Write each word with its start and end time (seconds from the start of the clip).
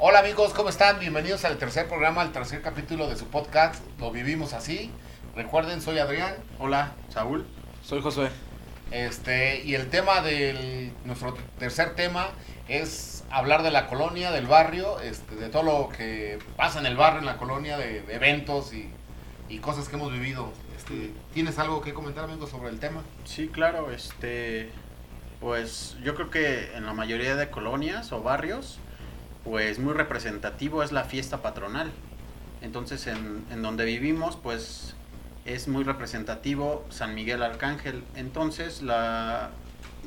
Hola 0.00 0.18
amigos, 0.18 0.52
¿cómo 0.54 0.70
están? 0.70 0.98
Bienvenidos 0.98 1.44
al 1.44 1.56
tercer 1.56 1.86
programa, 1.86 2.20
al 2.20 2.32
tercer 2.32 2.60
capítulo 2.62 3.08
de 3.08 3.16
su 3.16 3.26
podcast, 3.26 3.80
Lo 4.00 4.10
Vivimos 4.10 4.52
Así. 4.52 4.90
Recuerden, 5.36 5.80
soy 5.80 5.98
Adrián. 5.98 6.34
Hola, 6.58 6.94
Saúl. 7.10 7.46
Soy 7.84 8.02
Josué. 8.02 8.28
Este, 8.90 9.62
y 9.64 9.76
el 9.76 9.90
tema 9.90 10.20
de 10.20 10.92
nuestro 11.04 11.34
tercer 11.60 11.94
tema 11.94 12.30
es 12.66 13.24
hablar 13.30 13.62
de 13.62 13.70
la 13.70 13.86
colonia, 13.86 14.32
del 14.32 14.46
barrio, 14.46 14.98
este, 14.98 15.36
de 15.36 15.48
todo 15.48 15.62
lo 15.62 15.88
que 15.96 16.40
pasa 16.56 16.80
en 16.80 16.86
el 16.86 16.96
barrio, 16.96 17.20
en 17.20 17.26
la 17.26 17.36
colonia, 17.36 17.78
de, 17.78 18.02
de 18.02 18.14
eventos 18.16 18.74
y, 18.74 18.90
y, 19.48 19.58
cosas 19.58 19.88
que 19.88 19.94
hemos 19.94 20.12
vivido. 20.12 20.52
Este, 20.76 21.12
¿Tienes 21.32 21.60
algo 21.60 21.80
que 21.80 21.94
comentar, 21.94 22.24
amigo, 22.24 22.48
sobre 22.48 22.70
el 22.70 22.80
tema? 22.80 23.04
Sí, 23.24 23.46
claro, 23.46 23.92
este, 23.92 24.70
pues 25.40 25.96
yo 26.02 26.16
creo 26.16 26.30
que 26.30 26.74
en 26.74 26.84
la 26.84 26.94
mayoría 26.94 27.36
de 27.36 27.48
colonias 27.48 28.10
o 28.10 28.22
barrios, 28.22 28.80
pues 29.44 29.78
muy 29.78 29.92
representativo 29.94 30.82
es 30.82 30.92
la 30.92 31.04
fiesta 31.04 31.42
patronal. 31.42 31.92
Entonces, 32.62 33.06
en, 33.06 33.44
en 33.50 33.62
donde 33.62 33.84
vivimos, 33.84 34.36
pues 34.36 34.94
es 35.44 35.68
muy 35.68 35.84
representativo 35.84 36.84
San 36.90 37.14
Miguel 37.14 37.42
Arcángel. 37.42 38.04
Entonces, 38.16 38.82
la, 38.82 39.50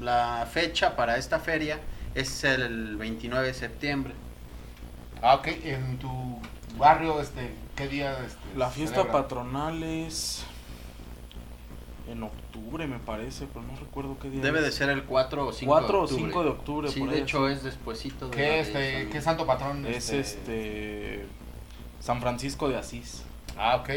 la 0.02 0.48
fecha 0.52 0.95
para 0.95 1.18
esta 1.18 1.40
feria 1.40 1.80
es 2.16 2.44
el 2.44 2.98
29 2.98 3.48
de 3.48 3.54
septiembre. 3.54 4.14
Ah, 5.22 5.36
ok. 5.36 5.48
En 5.64 5.98
tu 6.00 6.40
barrio, 6.78 7.22
este, 7.22 7.54
¿qué 7.76 7.88
día? 7.88 8.14
Este, 8.26 8.58
la 8.58 8.70
fiesta 8.70 8.98
celebra? 8.98 9.22
patronal 9.22 9.84
es 9.84 10.44
en 12.09 12.23
octubre, 12.23 12.88
me 12.88 12.99
parece, 12.99 13.47
pero 13.53 13.66
no 13.66 13.75
recuerdo 13.79 14.17
qué 14.20 14.29
día. 14.29 14.41
Debe 14.41 14.59
es. 14.59 14.66
de 14.66 14.71
ser 14.71 14.89
el 14.89 15.03
4 15.03 15.47
o 15.47 15.52
5 15.53 15.71
4 15.71 15.88
de 15.91 15.93
o 15.97 16.03
octubre. 16.03 16.23
5 16.25 16.43
de 16.43 16.49
octubre. 16.49 16.88
Sí, 16.89 16.99
por 16.99 17.09
de 17.09 17.16
ahí 17.16 17.21
hecho 17.21 17.49
es 17.49 17.63
despuesito 17.63 18.30
de 18.30 18.35
¿Qué, 18.38 18.59
este, 18.61 19.02
San- 19.03 19.09
¿Qué 19.11 19.21
santo 19.21 19.45
patrón? 19.45 19.85
Es 19.85 20.09
este. 20.11 21.25
San 21.99 22.22
Francisco 22.22 22.69
de 22.69 22.77
Asís. 22.77 23.23
Ah, 23.58 23.75
ok. 23.77 23.89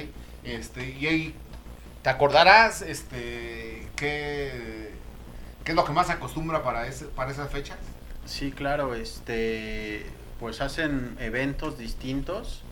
Este, 0.45 0.97
y 0.99 1.07
ahí, 1.07 1.35
¿te 2.03 2.11
acordarás 2.11 2.83
este, 2.83 3.87
qué, 3.97 4.91
qué 5.65 5.73
es 5.73 5.77
lo 5.77 5.85
que 5.85 5.93
más 5.93 6.07
se 6.07 6.15
acostumbra 6.15 6.63
para, 6.63 6.87
ese, 6.87 7.05
para 7.07 7.31
esas 7.31 7.51
fechas? 7.51 7.79
Sí, 8.25 8.51
claro, 8.53 8.95
este, 8.95 10.07
pues 10.41 10.61
hacen 10.61 11.17
eventos 11.21 11.79
distintos. 11.79 12.63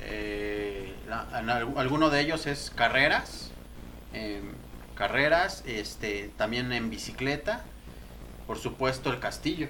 eh, 0.00 0.94
la- 1.08 1.26
en 1.40 1.50
alguno 1.50 2.08
de 2.08 2.20
ellos 2.20 2.46
es 2.46 2.70
carreras, 2.74 3.50
em, 4.12 4.52
carreras, 4.98 5.62
este, 5.66 6.30
también 6.36 6.72
en 6.72 6.90
bicicleta, 6.90 7.62
por 8.46 8.58
supuesto 8.58 9.10
el 9.10 9.20
castillo. 9.20 9.68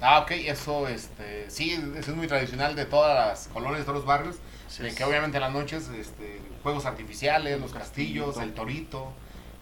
Ah, 0.00 0.20
ok, 0.20 0.30
eso, 0.32 0.88
este, 0.88 1.50
sí, 1.50 1.72
eso 1.96 2.10
es 2.10 2.16
muy 2.16 2.26
tradicional 2.26 2.74
de 2.74 2.86
todas 2.86 3.14
las 3.14 3.48
colonias, 3.48 3.80
de 3.80 3.84
todos 3.84 3.98
los 3.98 4.06
barrios, 4.06 4.36
de 4.78 4.94
que 4.94 5.04
obviamente 5.04 5.36
en 5.38 5.42
las 5.42 5.52
noches, 5.52 5.88
este, 5.88 6.40
juegos 6.62 6.86
artificiales, 6.86 7.60
los 7.60 7.72
castillos, 7.72 8.38
el 8.38 8.52
torito, 8.52 9.12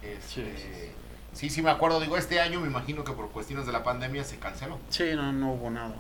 este, 0.02 0.22
Sí, 0.28 0.42
sí, 0.56 0.90
sí, 1.32 1.50
sí 1.50 1.62
me 1.62 1.70
acuerdo, 1.70 2.00
digo, 2.00 2.16
este 2.16 2.40
año 2.40 2.60
me 2.60 2.66
imagino 2.68 3.04
que 3.04 3.12
por 3.12 3.30
cuestiones 3.30 3.66
de 3.66 3.72
la 3.72 3.82
pandemia 3.84 4.22
se 4.24 4.38
canceló. 4.38 4.78
Sí, 4.90 5.04
no, 5.14 5.32
no 5.32 5.52
hubo 5.52 5.70
nada. 5.70 5.94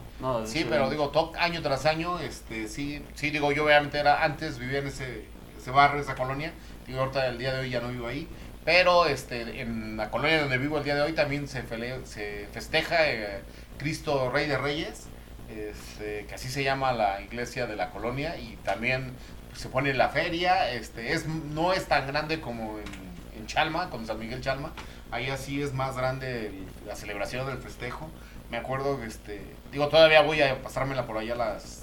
Sí, 0.46 0.66
pero 0.68 0.90
digo, 0.90 1.08
to- 1.10 1.32
año 1.38 1.62
tras 1.62 1.86
año, 1.86 2.18
este, 2.20 2.68
sí, 2.68 3.02
sí, 3.14 3.30
digo, 3.30 3.50
yo 3.52 3.64
obviamente 3.64 3.98
era, 3.98 4.24
antes 4.24 4.58
vivía 4.58 4.78
en 4.80 4.88
ese, 4.88 5.24
ese 5.60 5.70
barrio, 5.70 6.00
esa 6.02 6.14
colonia, 6.16 6.52
digo, 6.86 7.00
ahorita 7.00 7.26
el 7.28 7.38
día 7.38 7.52
de 7.54 7.60
hoy 7.60 7.70
ya 7.70 7.80
no 7.80 7.88
vivo 7.88 8.06
ahí, 8.08 8.28
pero 8.64 9.06
este, 9.06 9.60
en 9.60 9.96
la 9.96 10.10
colonia 10.10 10.40
donde 10.40 10.58
vivo 10.58 10.78
el 10.78 10.84
día 10.84 10.94
de 10.94 11.02
hoy 11.02 11.12
también 11.12 11.48
se, 11.48 11.62
fele- 11.64 12.04
se 12.04 12.48
festeja 12.52 13.10
eh, 13.10 13.40
Cristo 13.78 14.30
Rey 14.30 14.46
de 14.48 14.56
Reyes, 14.58 15.06
este, 15.50 16.24
que 16.26 16.34
así 16.34 16.48
se 16.48 16.64
llama 16.64 16.92
la 16.92 17.20
iglesia 17.20 17.66
de 17.66 17.76
la 17.76 17.90
colonia, 17.90 18.36
y 18.38 18.56
también 18.64 19.12
se 19.54 19.68
pone 19.68 19.92
la 19.94 20.08
feria, 20.08 20.70
este, 20.72 21.12
es, 21.12 21.26
no 21.26 21.72
es 21.72 21.86
tan 21.86 22.06
grande 22.06 22.40
como 22.40 22.78
en, 22.78 23.38
en 23.38 23.46
Chalma, 23.46 23.90
con 23.90 24.06
San 24.06 24.18
Miguel 24.18 24.40
Chalma, 24.40 24.72
ahí 25.10 25.30
así 25.30 25.62
es 25.62 25.72
más 25.72 25.96
grande 25.96 26.50
la 26.86 26.96
celebración 26.96 27.46
del 27.46 27.58
festejo, 27.58 28.10
me 28.50 28.56
acuerdo 28.58 29.00
que 29.00 29.06
este 29.06 29.40
digo 29.72 29.88
todavía 29.88 30.20
voy 30.22 30.40
a 30.42 30.60
pasármela 30.62 31.06
por 31.06 31.16
allá 31.18 31.34
las 31.34 31.82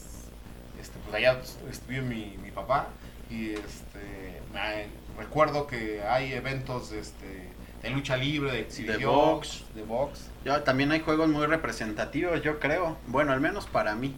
este 0.80 0.98
pues 1.04 1.16
allá 1.16 1.38
estuvo 1.70 2.02
mi, 2.04 2.38
mi 2.42 2.52
papá 2.52 2.88
y 3.30 3.52
este 3.52 4.42
me- 4.54 4.88
recuerdo 5.18 5.68
que 5.68 6.02
hay 6.04 6.34
eventos 6.34 6.92
este 6.92 7.50
de 7.82 7.90
lucha 7.90 8.16
libre 8.18 8.52
de 8.52 8.60
exhibición 8.62 9.12
box. 9.12 9.64
de 9.74 9.82
box 9.84 10.28
Ya, 10.46 10.64
también 10.64 10.92
hay 10.92 11.00
juegos 11.00 11.30
muy 11.30 11.46
representativos, 11.48 12.42
yo 12.44 12.60
creo. 12.60 12.98
Bueno, 13.08 13.32
al 13.34 13.42
menos 13.42 13.66
para 13.66 13.96
mí. 13.96 14.16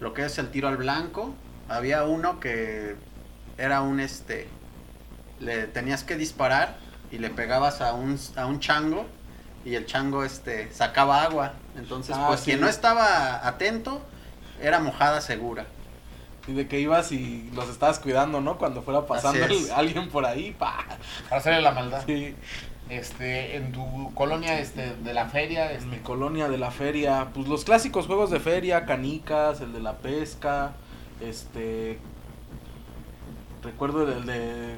Lo 0.00 0.14
que 0.14 0.24
es 0.24 0.38
el 0.38 0.50
tiro 0.50 0.68
al 0.68 0.76
blanco. 0.78 1.34
Había 1.68 2.04
uno 2.04 2.40
que 2.40 2.96
era 3.58 3.82
un 3.82 4.00
este. 4.00 4.48
Le 5.40 5.66
tenías 5.66 6.04
que 6.04 6.16
disparar 6.16 6.78
y 7.10 7.18
le 7.18 7.28
pegabas 7.30 7.80
a 7.82 7.92
un, 7.92 8.18
a 8.36 8.46
un 8.46 8.60
chango 8.60 9.06
y 9.64 9.74
el 9.74 9.84
chango 9.86 10.24
este 10.24 10.72
sacaba 10.72 11.22
agua. 11.22 11.52
Entonces, 11.76 12.16
Ah, 12.18 12.24
pues 12.28 12.40
sí. 12.40 12.46
quien 12.46 12.60
no 12.60 12.68
estaba 12.68 13.46
atento 13.46 14.00
era 14.60 14.80
mojada 14.80 15.20
segura. 15.20 15.66
Y 16.48 16.52
de 16.54 16.66
que 16.66 16.80
ibas 16.80 17.12
y 17.12 17.48
los 17.54 17.68
estabas 17.68 17.98
cuidando, 18.00 18.40
¿no? 18.40 18.58
Cuando 18.58 18.82
fuera 18.82 19.06
pasando 19.06 19.44
el- 19.44 19.70
alguien 19.72 20.08
por 20.08 20.26
ahí, 20.26 20.50
pa. 20.58 20.84
para 21.28 21.40
hacerle 21.40 21.62
la 21.62 21.70
maldad 21.72 22.02
Sí. 22.04 22.34
este 22.88 23.56
en 23.56 23.70
tu 23.72 24.12
colonia 24.14 24.58
este 24.58 24.94
de 24.96 25.14
la 25.14 25.26
feria 25.28 25.72
En 25.72 25.88
mi 25.88 25.94
este 25.96 26.04
colonia 26.04 26.48
de 26.48 26.58
la 26.58 26.70
feria, 26.72 27.28
pues 27.32 27.46
los 27.46 27.64
clásicos 27.64 28.06
juegos 28.06 28.30
de 28.30 28.40
feria, 28.40 28.84
canicas, 28.86 29.60
el 29.60 29.72
de 29.72 29.80
la 29.80 29.98
pesca, 29.98 30.72
este 31.20 31.98
recuerdo 33.62 34.02
el 34.10 34.26
de 34.26 34.76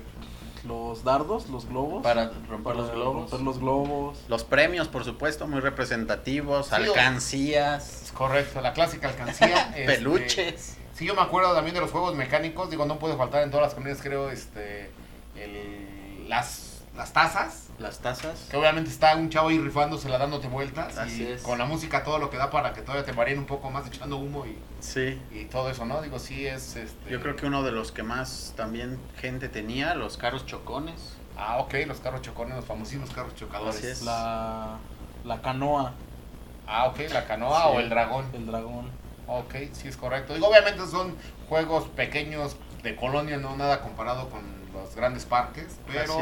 los 0.66 1.04
dardos, 1.04 1.48
los 1.50 1.66
globos, 1.68 2.02
Para 2.02 2.26
romper 2.48 2.62
para 2.62 2.76
los 2.76 2.90
globos. 2.92 3.30
romper 3.30 3.40
los 3.40 3.58
globos. 3.58 4.18
Los 4.28 4.44
premios, 4.44 4.88
por 4.88 5.04
supuesto, 5.04 5.46
muy 5.46 5.60
representativos. 5.60 6.68
Sí, 6.68 6.74
alcancías, 6.74 8.02
es 8.04 8.12
correcto 8.12 8.60
la 8.60 8.72
clásica 8.72 9.08
alcancía 9.08 9.72
este, 9.76 9.84
peluches. 9.86 10.76
Sí, 10.94 11.04
yo 11.06 11.14
me 11.14 11.22
acuerdo 11.22 11.54
también 11.54 11.74
de 11.74 11.80
los 11.80 11.90
juegos 11.90 12.14
mecánicos. 12.14 12.70
Digo, 12.70 12.86
no 12.86 12.98
puede 12.98 13.16
faltar 13.16 13.42
en 13.42 13.50
todas 13.50 13.66
las 13.66 13.74
comunidades, 13.74 14.02
creo, 14.02 14.30
este, 14.30 14.90
el- 15.36 16.28
las, 16.28 16.84
las 16.96 17.12
tazas. 17.12 17.68
Las 17.78 17.98
tazas. 17.98 18.46
Que 18.50 18.56
obviamente 18.56 18.88
está 18.90 19.16
un 19.16 19.28
chavo 19.28 19.48
ahí 19.48 19.58
rifándosela 19.58 20.16
dándote 20.18 20.46
vueltas. 20.46 20.96
Así 20.96 21.24
y 21.24 21.32
es. 21.32 21.42
con 21.42 21.58
la 21.58 21.64
música 21.64 22.04
todo 22.04 22.18
lo 22.18 22.30
que 22.30 22.36
da 22.36 22.50
para 22.50 22.72
que 22.72 22.82
todavía 22.82 23.04
te 23.04 23.12
mareen 23.12 23.38
un 23.40 23.46
poco 23.46 23.70
más 23.70 23.86
echando 23.88 24.16
humo 24.16 24.46
y, 24.46 24.56
Sí. 24.80 25.20
y 25.32 25.46
todo 25.46 25.68
eso, 25.70 25.84
¿no? 25.84 26.00
Digo, 26.00 26.20
sí 26.20 26.46
es 26.46 26.76
este. 26.76 27.10
Yo 27.10 27.20
creo 27.20 27.34
que 27.34 27.46
uno 27.46 27.64
de 27.64 27.72
los 27.72 27.90
que 27.90 28.04
más 28.04 28.54
también 28.56 29.00
gente 29.20 29.48
tenía, 29.48 29.94
los 29.96 30.16
carros 30.16 30.46
chocones. 30.46 31.16
Ah, 31.36 31.58
ok, 31.58 31.74
los 31.88 31.98
carros 31.98 32.22
chocones, 32.22 32.54
los 32.54 32.64
famosísimos 32.64 33.10
carros 33.10 33.34
chocadores. 33.34 33.76
Así 33.76 33.88
es. 33.88 34.02
La, 34.02 34.76
la 35.24 35.42
canoa, 35.42 35.92
Ah, 36.66 36.86
ok, 36.86 37.00
la 37.12 37.26
canoa 37.26 37.60
Sí. 37.62 37.68
o 37.76 37.80
el 37.80 37.90
dragón. 37.90 38.24
el 38.32 38.46
dragón. 38.46 38.88
Ok, 39.26 39.54
sí 39.72 39.88
es 39.88 39.96
correcto. 39.96 40.34
Digo, 40.34 40.48
obviamente 40.48 40.86
son 40.86 41.16
juegos 41.48 41.88
pequeños 41.88 42.56
de 42.82 42.94
colonia, 42.96 43.36
no 43.38 43.56
nada 43.56 43.80
comparado 43.80 44.28
con 44.28 44.42
los 44.72 44.94
grandes 44.94 45.24
parques, 45.24 45.76
pero 45.86 46.14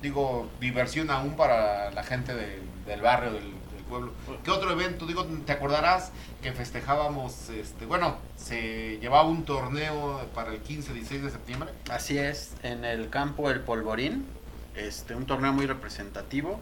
digo, 0.00 0.48
diversión 0.60 1.10
aún 1.10 1.36
para 1.36 1.90
la 1.92 2.02
gente 2.02 2.34
de- 2.34 2.60
del 2.86 3.00
barrio, 3.00 3.32
del, 3.32 3.44
del 3.44 3.84
pueblo. 3.88 4.12
¿Qué 4.42 4.50
otro 4.50 4.72
evento? 4.72 5.06
Digo, 5.06 5.24
¿te 5.46 5.52
acordarás 5.52 6.10
que 6.42 6.50
festejábamos, 6.52 7.48
este, 7.50 7.86
bueno, 7.86 8.16
se 8.36 8.98
llevaba 8.98 9.28
un 9.28 9.44
torneo 9.44 10.26
para 10.34 10.50
el 10.52 10.60
15, 10.60 10.92
16 10.94 11.22
de 11.22 11.30
septiembre? 11.30 11.70
Así 11.90 12.18
es, 12.18 12.54
en 12.64 12.84
el 12.84 13.08
campo 13.10 13.48
El 13.50 13.60
Polvorín, 13.60 14.26
este, 14.74 15.14
un 15.14 15.26
torneo 15.26 15.52
muy 15.52 15.66
representativo. 15.66 16.58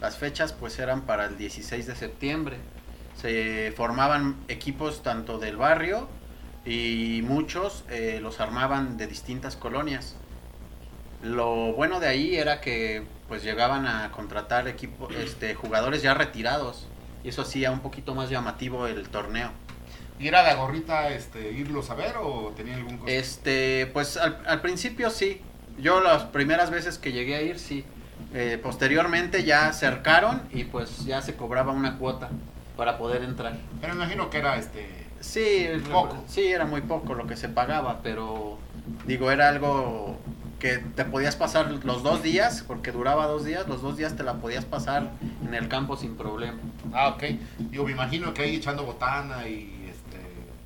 Las 0.00 0.16
fechas 0.16 0.52
pues 0.54 0.78
eran 0.80 1.02
para 1.02 1.26
el 1.26 1.36
16 1.38 1.86
de 1.86 1.94
septiembre. 1.94 2.56
Se 3.20 3.72
formaban 3.76 4.36
equipos 4.48 5.02
tanto 5.02 5.38
del 5.38 5.56
barrio 5.56 6.08
y 6.64 7.20
muchos 7.24 7.84
eh, 7.90 8.18
los 8.22 8.40
armaban 8.40 8.96
de 8.96 9.06
distintas 9.06 9.56
colonias. 9.56 10.16
Lo 11.22 11.72
bueno 11.74 12.00
de 12.00 12.08
ahí 12.08 12.36
era 12.36 12.62
que 12.62 13.02
pues 13.28 13.42
llegaban 13.42 13.86
a 13.86 14.10
contratar 14.10 14.68
equipo, 14.68 15.08
este, 15.18 15.54
jugadores 15.54 16.00
ya 16.02 16.14
retirados 16.14 16.86
y 17.22 17.28
eso 17.28 17.42
hacía 17.42 17.70
un 17.70 17.80
poquito 17.80 18.14
más 18.14 18.30
llamativo 18.30 18.86
el 18.86 19.08
torneo. 19.10 19.50
¿Y 20.18 20.28
era 20.28 20.42
de 20.42 20.54
gorrita 20.54 21.10
este, 21.10 21.52
irlos 21.52 21.90
a 21.90 21.94
ver 21.94 22.16
o 22.18 22.52
tenía 22.56 22.76
algún 22.76 22.98
costo? 22.98 23.10
Este, 23.12 23.86
pues 23.92 24.16
al, 24.16 24.42
al 24.46 24.60
principio 24.62 25.10
sí. 25.10 25.42
Yo 25.78 26.00
las 26.00 26.24
primeras 26.24 26.70
veces 26.70 26.98
que 26.98 27.12
llegué 27.12 27.36
a 27.36 27.42
ir 27.42 27.58
sí. 27.58 27.84
Eh, 28.32 28.58
posteriormente 28.62 29.44
ya 29.44 29.68
acercaron 29.68 30.42
y 30.52 30.64
pues 30.64 31.04
ya 31.04 31.20
se 31.22 31.36
cobraba 31.36 31.72
una 31.72 31.98
cuota 31.98 32.30
para 32.80 32.96
poder 32.96 33.22
entrar. 33.24 33.58
Pero 33.78 33.92
me 33.92 34.04
imagino 34.04 34.30
que 34.30 34.38
era 34.38 34.56
este... 34.56 34.88
Sí, 35.20 35.66
Poco. 35.92 36.16
sí, 36.26 36.46
era 36.46 36.64
muy 36.64 36.80
poco 36.80 37.12
lo 37.12 37.26
que 37.26 37.36
se 37.36 37.50
pagaba, 37.50 38.00
pero 38.02 38.56
digo, 39.06 39.30
era 39.30 39.50
algo 39.50 40.18
que 40.58 40.78
te 40.78 41.04
podías 41.04 41.36
pasar 41.36 41.70
los 41.84 42.02
dos 42.02 42.22
días, 42.22 42.64
porque 42.66 42.90
duraba 42.90 43.26
dos 43.26 43.44
días, 43.44 43.68
los 43.68 43.82
dos 43.82 43.98
días 43.98 44.16
te 44.16 44.22
la 44.22 44.36
podías 44.36 44.64
pasar 44.64 45.10
en 45.46 45.52
el 45.52 45.68
campo 45.68 45.98
sin 45.98 46.16
problema. 46.16 46.56
Ah, 46.94 47.08
ok. 47.08 47.24
Digo, 47.58 47.84
me 47.84 47.92
imagino 47.92 48.32
que 48.32 48.44
ahí 48.44 48.56
echando 48.56 48.86
botana 48.86 49.46
y 49.46 49.86
este... 49.90 50.18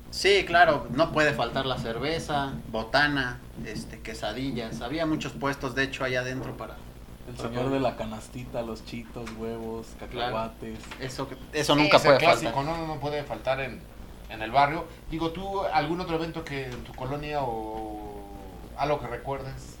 Sí, 0.09 0.45
claro, 0.45 0.87
no 0.91 1.11
puede 1.11 1.33
faltar 1.33 1.65
la 1.65 1.77
cerveza, 1.77 2.53
botana, 2.71 3.41
este, 3.65 3.99
quesadillas. 3.99 4.79
Había 4.79 5.05
muchos 5.05 5.33
puestos, 5.33 5.75
de 5.75 5.83
hecho, 5.83 6.05
allá 6.05 6.21
adentro 6.21 6.55
para... 6.55 6.77
El 7.27 7.37
señor 7.37 7.71
de 7.71 7.79
la 7.79 7.95
canastita, 7.95 8.61
los 8.61 8.85
chitos, 8.85 9.29
huevos, 9.37 9.87
cacahuates. 9.99 10.79
Eso, 10.99 11.27
eso 11.53 11.75
nunca 11.75 11.97
puede 11.99 12.17
clásico, 12.17 12.51
faltar. 12.51 12.77
¿no? 12.77 12.87
No 12.87 12.99
puede 12.99 13.23
faltar 13.23 13.59
en, 13.61 13.81
en 14.29 14.41
el 14.41 14.51
barrio. 14.51 14.85
Digo, 15.09 15.31
¿tú 15.31 15.61
algún 15.61 15.99
otro 16.01 16.15
evento 16.15 16.43
que 16.43 16.65
en 16.65 16.83
tu 16.83 16.93
colonia 16.93 17.39
o 17.41 18.21
algo 18.77 18.99
que 18.99 19.07
recuerdes? 19.07 19.77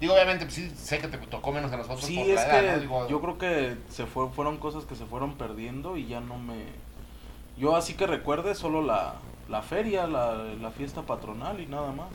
Digo, 0.00 0.14
obviamente, 0.14 0.44
pues, 0.44 0.54
sí, 0.54 0.70
sé 0.76 1.00
que 1.00 1.08
te 1.08 1.18
tocó 1.18 1.50
menos 1.50 1.72
a 1.72 1.76
nosotros 1.76 2.04
Sí, 2.04 2.16
por 2.16 2.28
es 2.28 2.34
la 2.36 2.42
edad, 2.42 2.60
que 2.60 2.72
¿no? 2.72 2.80
Digo, 2.82 3.08
yo 3.08 3.20
creo 3.20 3.38
que 3.38 3.76
se 3.88 4.06
fue, 4.06 4.30
fueron 4.30 4.58
cosas 4.58 4.84
que 4.84 4.94
se 4.94 5.06
fueron 5.06 5.34
perdiendo 5.34 5.96
y 5.96 6.06
ya 6.06 6.20
no 6.20 6.38
me... 6.38 6.66
Yo 7.56 7.74
así 7.74 7.94
que 7.94 8.06
recuerde 8.06 8.54
solo 8.54 8.80
la, 8.80 9.14
la 9.48 9.62
feria, 9.62 10.06
la, 10.06 10.34
la 10.34 10.70
fiesta 10.70 11.02
patronal 11.02 11.58
y 11.58 11.66
nada 11.66 11.90
más. 11.90 12.06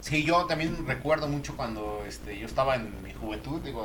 Sí, 0.00 0.24
yo 0.24 0.46
también 0.46 0.86
recuerdo 0.86 1.26
mucho 1.28 1.56
cuando 1.56 2.04
este, 2.06 2.38
yo 2.38 2.46
estaba 2.46 2.76
en 2.76 3.02
mi 3.02 3.12
juventud, 3.12 3.60
digo, 3.62 3.84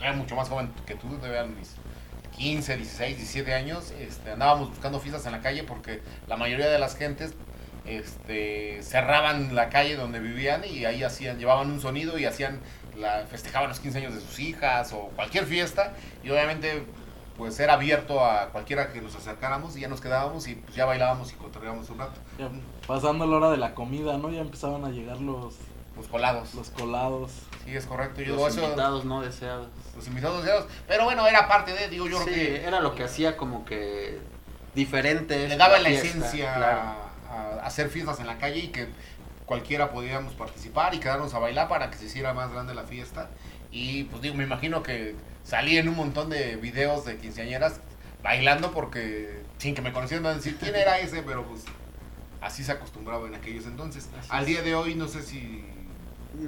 era 0.00 0.12
mucho 0.12 0.34
más 0.34 0.48
joven 0.48 0.70
que 0.86 0.94
tú, 0.94 1.06
eran 1.24 1.56
mis 1.56 1.76
15, 2.36 2.76
16, 2.78 3.16
17 3.16 3.54
años, 3.54 3.92
este, 4.00 4.32
andábamos 4.32 4.70
buscando 4.70 4.98
fiestas 4.98 5.26
en 5.26 5.32
la 5.32 5.40
calle 5.40 5.62
porque 5.64 6.00
la 6.26 6.36
mayoría 6.36 6.68
de 6.68 6.78
las 6.78 6.96
gentes 6.96 7.34
este, 7.84 8.82
cerraban 8.82 9.54
la 9.54 9.68
calle 9.68 9.96
donde 9.96 10.20
vivían 10.20 10.62
y 10.64 10.84
ahí 10.84 11.02
hacían, 11.02 11.38
llevaban 11.38 11.70
un 11.70 11.80
sonido 11.80 12.18
y 12.18 12.24
hacían, 12.24 12.60
la, 12.96 13.24
festejaban 13.26 13.68
los 13.68 13.80
15 13.80 13.98
años 13.98 14.14
de 14.14 14.20
sus 14.20 14.38
hijas 14.38 14.92
o 14.92 15.10
cualquier 15.14 15.46
fiesta 15.46 15.94
y 16.24 16.30
obviamente 16.30 16.82
pues 17.36 17.58
era 17.60 17.74
abierto 17.74 18.24
a 18.24 18.48
cualquiera 18.50 18.92
que 18.92 19.00
nos 19.00 19.14
acercáramos 19.14 19.76
y 19.76 19.80
ya 19.80 19.88
nos 19.88 20.00
quedábamos 20.00 20.46
y 20.48 20.54
pues 20.56 20.74
ya 20.74 20.84
bailábamos 20.84 21.32
y 21.32 21.34
cotorreábamos 21.36 21.88
un 21.90 21.98
rato, 21.98 22.20
Ya 22.38 22.48
pasando 22.86 23.26
la 23.26 23.36
hora 23.36 23.50
de 23.50 23.56
la 23.56 23.74
comida, 23.74 24.18
¿no? 24.18 24.30
Ya 24.30 24.40
empezaban 24.40 24.84
a 24.84 24.90
llegar 24.90 25.18
los, 25.20 25.54
los 25.96 26.08
colados. 26.08 26.54
los 26.54 26.70
colados. 26.70 27.30
Sí, 27.64 27.74
es 27.76 27.86
correcto. 27.86 28.20
Yo 28.22 28.36
Los 28.36 28.48
eso- 28.54 28.64
invitados 28.64 29.04
no 29.04 29.22
deseados. 29.22 29.68
los 29.96 30.06
invitados 30.06 30.42
deseados. 30.44 30.66
Pero 30.88 31.04
bueno, 31.04 31.26
era 31.26 31.48
parte 31.48 31.72
de, 31.72 31.88
digo, 31.88 32.06
yo 32.06 32.18
sí, 32.18 32.24
creo 32.24 32.36
que 32.36 32.64
era 32.66 32.80
lo 32.80 32.94
que 32.94 33.04
hacía 33.04 33.36
como 33.36 33.64
que 33.64 34.18
diferente. 34.74 35.48
le 35.48 35.56
daba 35.56 35.78
la, 35.78 35.88
fiesta, 35.88 36.08
esencia 36.08 36.54
claro. 36.54 36.80
a, 37.30 37.60
a 37.62 37.66
hacer 37.66 37.88
fiestas 37.88 38.20
en 38.20 38.26
la 38.26 38.38
calle 38.38 38.58
y 38.60 38.68
que 38.68 38.88
cualquiera 39.46 39.90
podíamos 39.90 40.34
participar 40.34 40.94
y 40.94 41.00
quedarnos 41.00 41.34
a 41.34 41.38
bailar 41.38 41.68
para 41.68 41.90
que 41.90 41.98
se 41.98 42.06
hiciera 42.06 42.32
más 42.34 42.50
grande 42.52 42.74
la 42.74 42.84
fiesta. 42.84 43.28
Y 43.72 44.04
pues 44.04 44.22
digo, 44.22 44.34
me 44.34 44.44
imagino 44.44 44.82
que 44.82 45.16
salí 45.44 45.76
en 45.78 45.88
un 45.88 45.96
montón 45.96 46.30
de 46.30 46.56
videos 46.56 47.04
de 47.04 47.16
quinceañeras 47.16 47.80
bailando 48.22 48.70
porque 48.72 49.40
sin 49.58 49.74
que 49.74 49.82
me 49.82 49.92
conocieran 49.92 50.22
van 50.22 50.32
a 50.34 50.36
decir 50.36 50.56
quién 50.56 50.76
era 50.76 50.98
ese, 51.00 51.22
pero 51.22 51.44
pues 51.46 51.64
así 52.40 52.62
se 52.64 52.72
acostumbraba 52.72 53.26
en 53.26 53.34
aquellos 53.34 53.66
entonces. 53.66 54.08
Así 54.18 54.28
Al 54.30 54.44
día 54.46 54.62
de 54.62 54.74
hoy 54.74 54.94
no 54.94 55.08
sé 55.08 55.22
si 55.22 55.64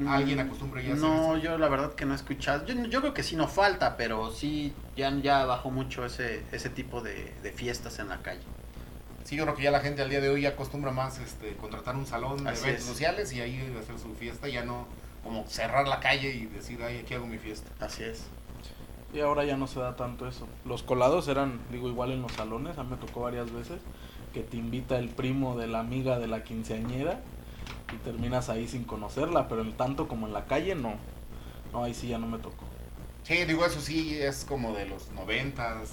alguien 0.08 0.40
acostumbra 0.40 0.80
ya 0.82 0.90
a 0.90 0.92
hacer 0.94 1.04
No, 1.04 1.36
eso. 1.36 1.44
yo 1.44 1.58
la 1.58 1.68
verdad 1.68 1.94
que 1.94 2.04
no 2.04 2.12
he 2.12 2.16
escuchado. 2.16 2.66
Yo, 2.66 2.74
yo 2.86 3.00
creo 3.00 3.14
que 3.14 3.22
sí 3.22 3.36
no 3.36 3.48
falta, 3.48 3.96
pero 3.96 4.30
sí 4.30 4.72
ya, 4.96 5.10
ya 5.20 5.44
bajó 5.46 5.70
mucho 5.70 6.04
ese, 6.04 6.42
ese 6.52 6.68
tipo 6.70 7.00
de, 7.00 7.32
de 7.42 7.52
fiestas 7.52 7.98
en 7.98 8.08
la 8.08 8.18
calle. 8.22 8.42
Sí, 9.24 9.36
yo 9.36 9.44
creo 9.44 9.56
que 9.56 9.62
ya 9.62 9.70
la 9.70 9.80
gente 9.80 10.02
al 10.02 10.10
día 10.10 10.20
de 10.20 10.28
hoy 10.28 10.42
ya 10.42 10.50
acostumbra 10.50 10.90
más 10.92 11.18
este, 11.18 11.56
contratar 11.56 11.96
un 11.96 12.06
salón 12.06 12.44
de 12.44 12.50
Así 12.50 12.64
eventos 12.64 12.84
es. 12.84 12.90
sociales 12.90 13.32
y 13.32 13.40
ahí 13.40 13.74
hacer 13.82 13.98
su 13.98 14.14
fiesta, 14.14 14.48
ya 14.48 14.64
no 14.64 14.86
como 15.24 15.46
cerrar 15.48 15.88
la 15.88 15.98
calle 16.00 16.30
y 16.34 16.46
decir, 16.46 16.80
ay, 16.82 16.98
aquí 16.98 17.14
hago 17.14 17.26
mi 17.26 17.38
fiesta. 17.38 17.70
Así 17.84 18.04
es. 18.04 18.26
Y 19.12 19.20
ahora 19.20 19.44
ya 19.44 19.56
no 19.56 19.66
se 19.66 19.80
da 19.80 19.96
tanto 19.96 20.28
eso. 20.28 20.46
Los 20.64 20.82
colados 20.82 21.28
eran, 21.28 21.60
digo, 21.70 21.88
igual 21.88 22.12
en 22.12 22.22
los 22.22 22.32
salones, 22.32 22.78
a 22.78 22.84
mí 22.84 22.90
me 22.90 22.96
tocó 22.96 23.20
varias 23.22 23.52
veces, 23.52 23.80
que 24.32 24.40
te 24.42 24.56
invita 24.56 24.98
el 24.98 25.08
primo 25.08 25.56
de 25.56 25.66
la 25.68 25.80
amiga 25.80 26.18
de 26.18 26.26
la 26.26 26.42
quinceañera 26.44 27.20
y 27.92 27.96
terminas 28.04 28.48
ahí 28.48 28.66
sin 28.68 28.84
conocerla, 28.84 29.48
pero 29.48 29.62
en 29.62 29.72
tanto 29.72 30.08
como 30.08 30.26
en 30.26 30.32
la 30.32 30.44
calle 30.46 30.74
no. 30.74 30.94
No, 31.72 31.84
ahí 31.84 31.94
sí 31.94 32.08
ya 32.08 32.18
no 32.18 32.26
me 32.26 32.38
tocó. 32.38 32.64
Sí, 33.22 33.44
digo, 33.44 33.64
eso 33.64 33.80
sí 33.80 34.18
es 34.20 34.44
como 34.44 34.72
de 34.74 34.86
los 34.86 35.10
noventas, 35.12 35.90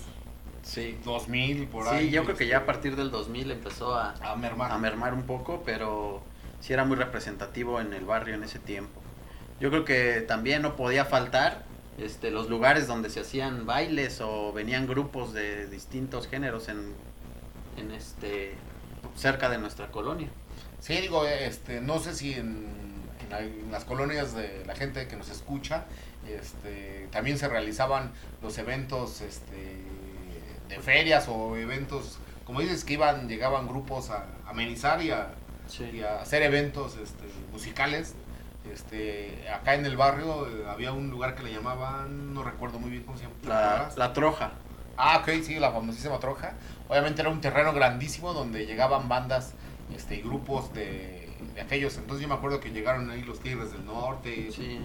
Sí. 0.64 0.96
2000, 1.04 1.68
por 1.68 1.86
Sí, 1.86 1.90
ahí. 1.96 2.10
yo 2.12 2.24
creo 2.24 2.36
que 2.38 2.44
este, 2.44 2.52
ya 2.54 2.60
a 2.60 2.66
partir 2.68 2.96
del 2.96 3.10
2000 3.10 3.50
empezó 3.52 3.96
a, 3.96 4.14
a 4.22 4.36
mermar. 4.36 4.72
a 4.72 4.78
mermar 4.78 5.14
un 5.16 5.24
poco, 5.24 5.64
pero 5.66 6.22
sí 6.60 6.72
era 6.74 6.86
muy 6.86 6.98
representativo 6.98 7.80
en 7.82 7.94
el 7.94 8.06
barrio 8.06 8.36
en 8.36 8.44
ese 8.44 8.60
tiempo. 8.60 9.02
Yo 9.62 9.70
creo 9.70 9.86
que 9.86 10.22
también 10.22 10.62
no 10.64 10.76
podía 10.76 11.06
faltar 11.06 11.64
este, 11.98 12.32
los 12.32 12.50
lugares 12.50 12.88
donde 12.88 13.10
se 13.10 13.22
hacían 13.22 13.66
bailes 13.66 14.20
o 14.20 14.52
venían 14.52 14.88
grupos 14.88 15.34
de 15.34 15.68
distintos 15.68 16.28
géneros 16.28 16.68
en, 16.68 16.94
en 17.78 17.92
este 17.92 18.56
cerca 19.16 19.50
de 19.50 19.58
nuestra 19.60 19.88
colonia. 19.92 20.28
Sí, 20.80 20.96
digo, 21.00 21.26
este, 21.28 21.80
no 21.80 22.00
sé 22.00 22.16
si 22.16 22.34
en, 22.34 22.66
en 23.24 23.30
la- 23.30 23.40
en 23.42 23.72
las 23.72 23.86
colonias 23.86 24.36
de 24.36 24.64
la 24.66 24.76
gente 24.76 25.08
que 25.08 25.16
nos 25.16 25.30
escucha, 25.30 25.86
este, 26.28 27.08
también 27.12 27.38
se 27.38 27.48
realizaban 27.48 28.12
los 28.42 28.58
eventos 28.58 29.22
este, 29.22 29.78
de 30.70 30.80
ferias 30.80 31.28
o 31.28 31.56
eventos, 31.56 32.18
como 32.46 32.62
dices, 32.62 32.84
que 32.84 32.94
iban, 32.94 33.28
llegaban 33.30 33.68
grupos 33.68 34.10
a 34.10 34.26
amenizar 34.48 35.04
y 35.04 35.12
a, 35.12 35.34
y 35.94 36.02
a 36.02 36.20
hacer 36.22 36.42
eventos 36.42 36.98
este, 36.98 37.26
musicales. 37.52 38.16
Este, 38.70 39.48
acá 39.50 39.74
en 39.74 39.86
el 39.86 39.98
barrio 39.98 40.48
eh, 40.48 40.66
había 40.70 40.92
un 40.92 41.10
lugar 41.10 41.36
que 41.36 41.44
le 41.44 41.52
llamaban, 41.52 42.34
no 42.34 42.44
recuerdo 42.44 42.80
muy 42.80 42.92
bien 42.92 43.04
cómo 43.04 43.18
se 43.18 43.24
llama. 43.24 43.36
¿te 43.42 43.48
La, 43.48 43.90
la 43.96 44.14
troja. 44.14 44.52
Ah, 44.98 45.20
ok, 45.22 45.30
sí, 45.44 45.56
la 45.60 45.72
famosísima 45.72 46.20
Troja. 46.20 46.54
Obviamente 46.88 47.22
era 47.22 47.32
un 47.32 47.42
terreno 47.42 47.74
grandísimo 47.74 48.34
donde 48.34 48.66
llegaban 48.68 49.10
bandas 49.10 49.54
este, 49.96 50.16
y 50.18 50.22
grupos 50.22 50.72
de, 50.74 51.28
de 51.56 51.62
aquellos. 51.62 51.98
Entonces 51.98 52.22
yo 52.22 52.28
me 52.28 52.36
acuerdo 52.36 52.60
que 52.60 52.70
llegaron 52.70 53.10
ahí 53.10 53.24
los 53.24 53.40
Tigres 53.40 53.72
del 53.72 53.84
Norte, 53.86 54.52
Sí, 54.52 54.80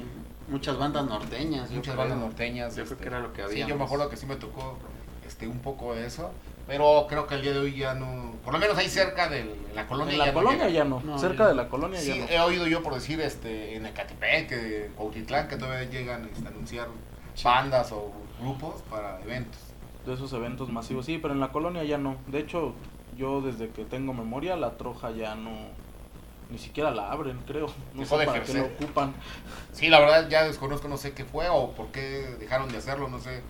muchas 0.48 0.78
bandas 0.78 1.04
norteñas. 1.04 1.70
muchas 1.70 1.94
creo. 1.94 1.96
bandas 1.96 2.18
norteñas. 2.18 2.76
Yo 2.76 2.84
creo 2.84 2.92
este, 2.94 3.02
que 3.02 3.08
era 3.08 3.20
lo 3.20 3.32
que 3.34 3.42
Sí, 3.42 3.46
había. 3.62 3.66
yo 3.66 3.76
me 3.76 3.84
acuerdo 3.84 4.08
que 4.08 4.16
sí 4.16 4.24
me 4.24 4.36
tocó 4.36 4.78
este, 5.26 5.46
un 5.48 5.58
poco 5.58 5.94
de 5.94 6.06
eso. 6.06 6.30
Pero 6.66 7.06
creo 7.08 7.26
que 7.26 7.36
el 7.36 7.42
día 7.42 7.52
de 7.52 7.60
hoy 7.60 7.76
ya 7.76 7.94
no. 7.94 8.34
Por 8.44 8.52
lo 8.52 8.58
menos 8.58 8.76
ahí 8.76 8.88
cerca 8.88 9.28
de 9.28 9.44
la 9.74 9.86
colonia. 9.86 10.12
En 10.12 10.18
la 10.18 10.26
ya 10.26 10.32
colonia 10.34 10.68
ya 10.68 10.84
no, 10.84 11.00
No, 11.00 11.18
cerca 11.18 11.46
de 11.48 11.54
la 11.54 11.68
colonia 11.68 12.00
Sí, 12.00 12.08
ya 12.18 12.24
no. 12.24 12.28
he 12.30 12.40
oído 12.40 12.66
yo 12.66 12.82
por 12.82 12.94
decir 12.94 13.20
este, 13.20 13.76
en 13.76 13.86
Ecatepec, 13.86 14.50
en 14.52 14.92
Cuautitlán, 14.94 15.48
que 15.48 15.56
todavía 15.56 15.88
llegan 15.88 16.28
este, 16.32 16.46
a 16.46 16.50
anunciar 16.50 16.88
bandas 17.44 17.92
o 17.92 18.12
grupos 18.40 18.82
para 18.90 19.20
eventos. 19.22 19.60
de 20.04 20.14
esos 20.14 20.32
eventos 20.32 20.68
masivos. 20.68 21.06
Sí, 21.06 21.18
pero 21.20 21.34
en 21.34 21.40
la 21.40 21.52
colonia 21.52 21.84
ya 21.84 21.98
no. 21.98 22.16
De 22.26 22.40
hecho, 22.40 22.74
yo 23.16 23.40
desde 23.42 23.68
que 23.70 23.84
tengo 23.84 24.12
memoria, 24.12 24.56
la 24.56 24.76
troja 24.76 25.10
ya 25.12 25.34
no. 25.34 25.50
Ni 26.48 26.58
siquiera 26.58 26.92
la 26.92 27.10
abren, 27.10 27.38
creo. 27.46 27.66
No 27.94 28.02
Dejó 28.02 28.14
sé 28.16 28.20
de 28.20 28.26
para 28.26 28.42
qué 28.44 28.54
lo 28.54 28.64
ocupan. 28.66 29.14
Sí, 29.72 29.88
la 29.88 29.98
verdad 29.98 30.28
ya 30.28 30.44
desconozco, 30.44 30.86
no 30.88 30.96
sé 30.96 31.12
qué 31.12 31.24
fue 31.24 31.48
o 31.48 31.72
por 31.72 31.88
qué 31.88 32.36
dejaron 32.38 32.68
de 32.70 32.78
hacerlo, 32.78 33.08
no 33.08 33.18
sé 33.18 33.42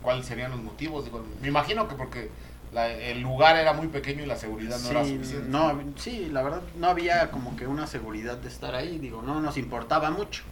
cuáles 0.00 0.26
serían 0.26 0.50
los 0.50 0.60
motivos. 0.60 1.04
Digo, 1.04 1.24
me 1.40 1.48
imagino 1.48 1.88
que 1.88 1.94
porque 1.94 2.30
la- 2.72 2.88
el 2.90 3.20
lugar 3.20 3.56
era 3.56 3.72
muy 3.72 3.88
pequeño 3.88 4.22
y 4.22 4.26
la 4.26 4.36
seguridad 4.36 4.78
no 4.80 4.90
era 4.90 5.04
suficiente. 5.04 5.48
no, 5.48 5.78
sí, 5.96 6.28
la 6.32 6.42
verdad 6.42 6.62
no 6.78 6.86
había 6.88 7.30
como 7.30 7.56
que 7.56 7.66
una 7.66 7.86
seguridad 7.86 8.36
de 8.38 8.48
estar 8.48 8.74
ahí, 8.74 8.98
digo, 8.98 9.22
no 9.22 9.40
nos 9.40 9.56
importaba 9.56 10.10
mucho. 10.10 10.42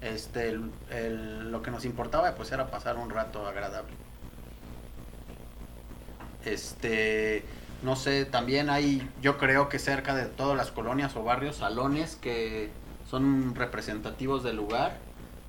Este, 0.00 0.48
el- 0.48 0.70
el- 0.90 1.52
lo 1.52 1.62
que 1.62 1.70
nos 1.70 1.84
importaba 1.84 2.34
pues 2.34 2.50
era 2.50 2.66
pasar 2.70 2.96
un 2.96 3.10
rato 3.10 3.46
agradable. 3.46 3.92
Este, 6.44 7.44
no 7.82 7.94
sé, 7.96 8.24
también 8.24 8.68
hay, 8.70 9.08
yo 9.20 9.38
creo 9.38 9.68
que 9.68 9.78
cerca 9.78 10.14
de 10.14 10.26
todas 10.26 10.56
las 10.56 10.70
colonias 10.72 11.14
o 11.16 11.22
barrios, 11.22 11.56
salones 11.56 12.16
que 12.16 12.70
son 13.08 13.54
representativos 13.54 14.42
del 14.42 14.56
lugar. 14.56 14.98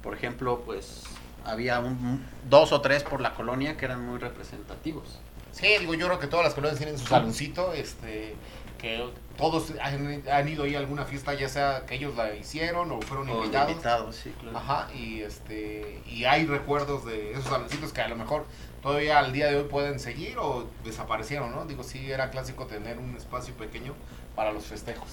Por 0.04 0.14
ejemplo, 0.14 0.62
pues 0.66 1.04
había 1.46 1.80
un, 1.80 2.26
dos 2.50 2.72
o 2.72 2.82
tres 2.82 3.04
por 3.04 3.22
la 3.22 3.34
colonia 3.34 3.78
que 3.78 3.86
eran 3.86 4.06
muy 4.06 4.20
representativos. 4.20 5.20
Sí, 5.52 5.68
digo, 5.80 5.94
yo 5.94 6.08
creo 6.08 6.20
que 6.20 6.28
todas 6.28 6.46
las 6.46 6.54
colonias 6.56 6.78
tienen 6.80 6.98
su 6.98 7.06
saloncito, 7.06 7.74
este, 7.74 8.36
que 8.80 9.08
todos 9.38 9.72
han, 9.82 10.24
han 10.30 10.50
ido 10.50 10.64
ahí 10.64 10.76
a 10.76 10.80
alguna 10.80 11.06
fiesta, 11.06 11.34
ya 11.36 11.48
sea 11.48 11.86
que 11.86 11.96
ellos 11.96 12.16
la 12.16 12.34
hicieron 12.36 12.92
o 12.92 13.02
fueron 13.02 13.30
O 13.30 13.38
invitados. 13.38 13.72
invitados, 13.72 14.16
sí, 14.16 14.34
claro. 14.42 14.58
Ajá, 14.58 14.88
y 14.94 15.22
este 15.22 16.02
y 16.08 16.26
hay 16.26 16.46
recuerdos 16.48 17.06
de 17.06 17.34
esos 17.34 17.46
saloncitos 17.46 17.94
que 17.94 18.02
a 18.02 18.08
lo 18.08 18.16
mejor 18.16 18.46
todavía 18.82 19.20
al 19.20 19.32
día 19.32 19.48
de 19.48 19.58
hoy 19.58 19.64
pueden 19.66 20.00
seguir 20.00 20.38
o 20.40 20.68
desaparecieron, 20.84 21.52
¿no? 21.52 21.66
Digo, 21.66 21.84
sí 21.84 22.12
era 22.12 22.32
clásico 22.32 22.66
tener 22.66 22.98
un 22.98 23.16
espacio 23.16 23.54
pequeño 23.54 23.94
para 24.36 24.52
los 24.52 24.66
festejos. 24.66 25.10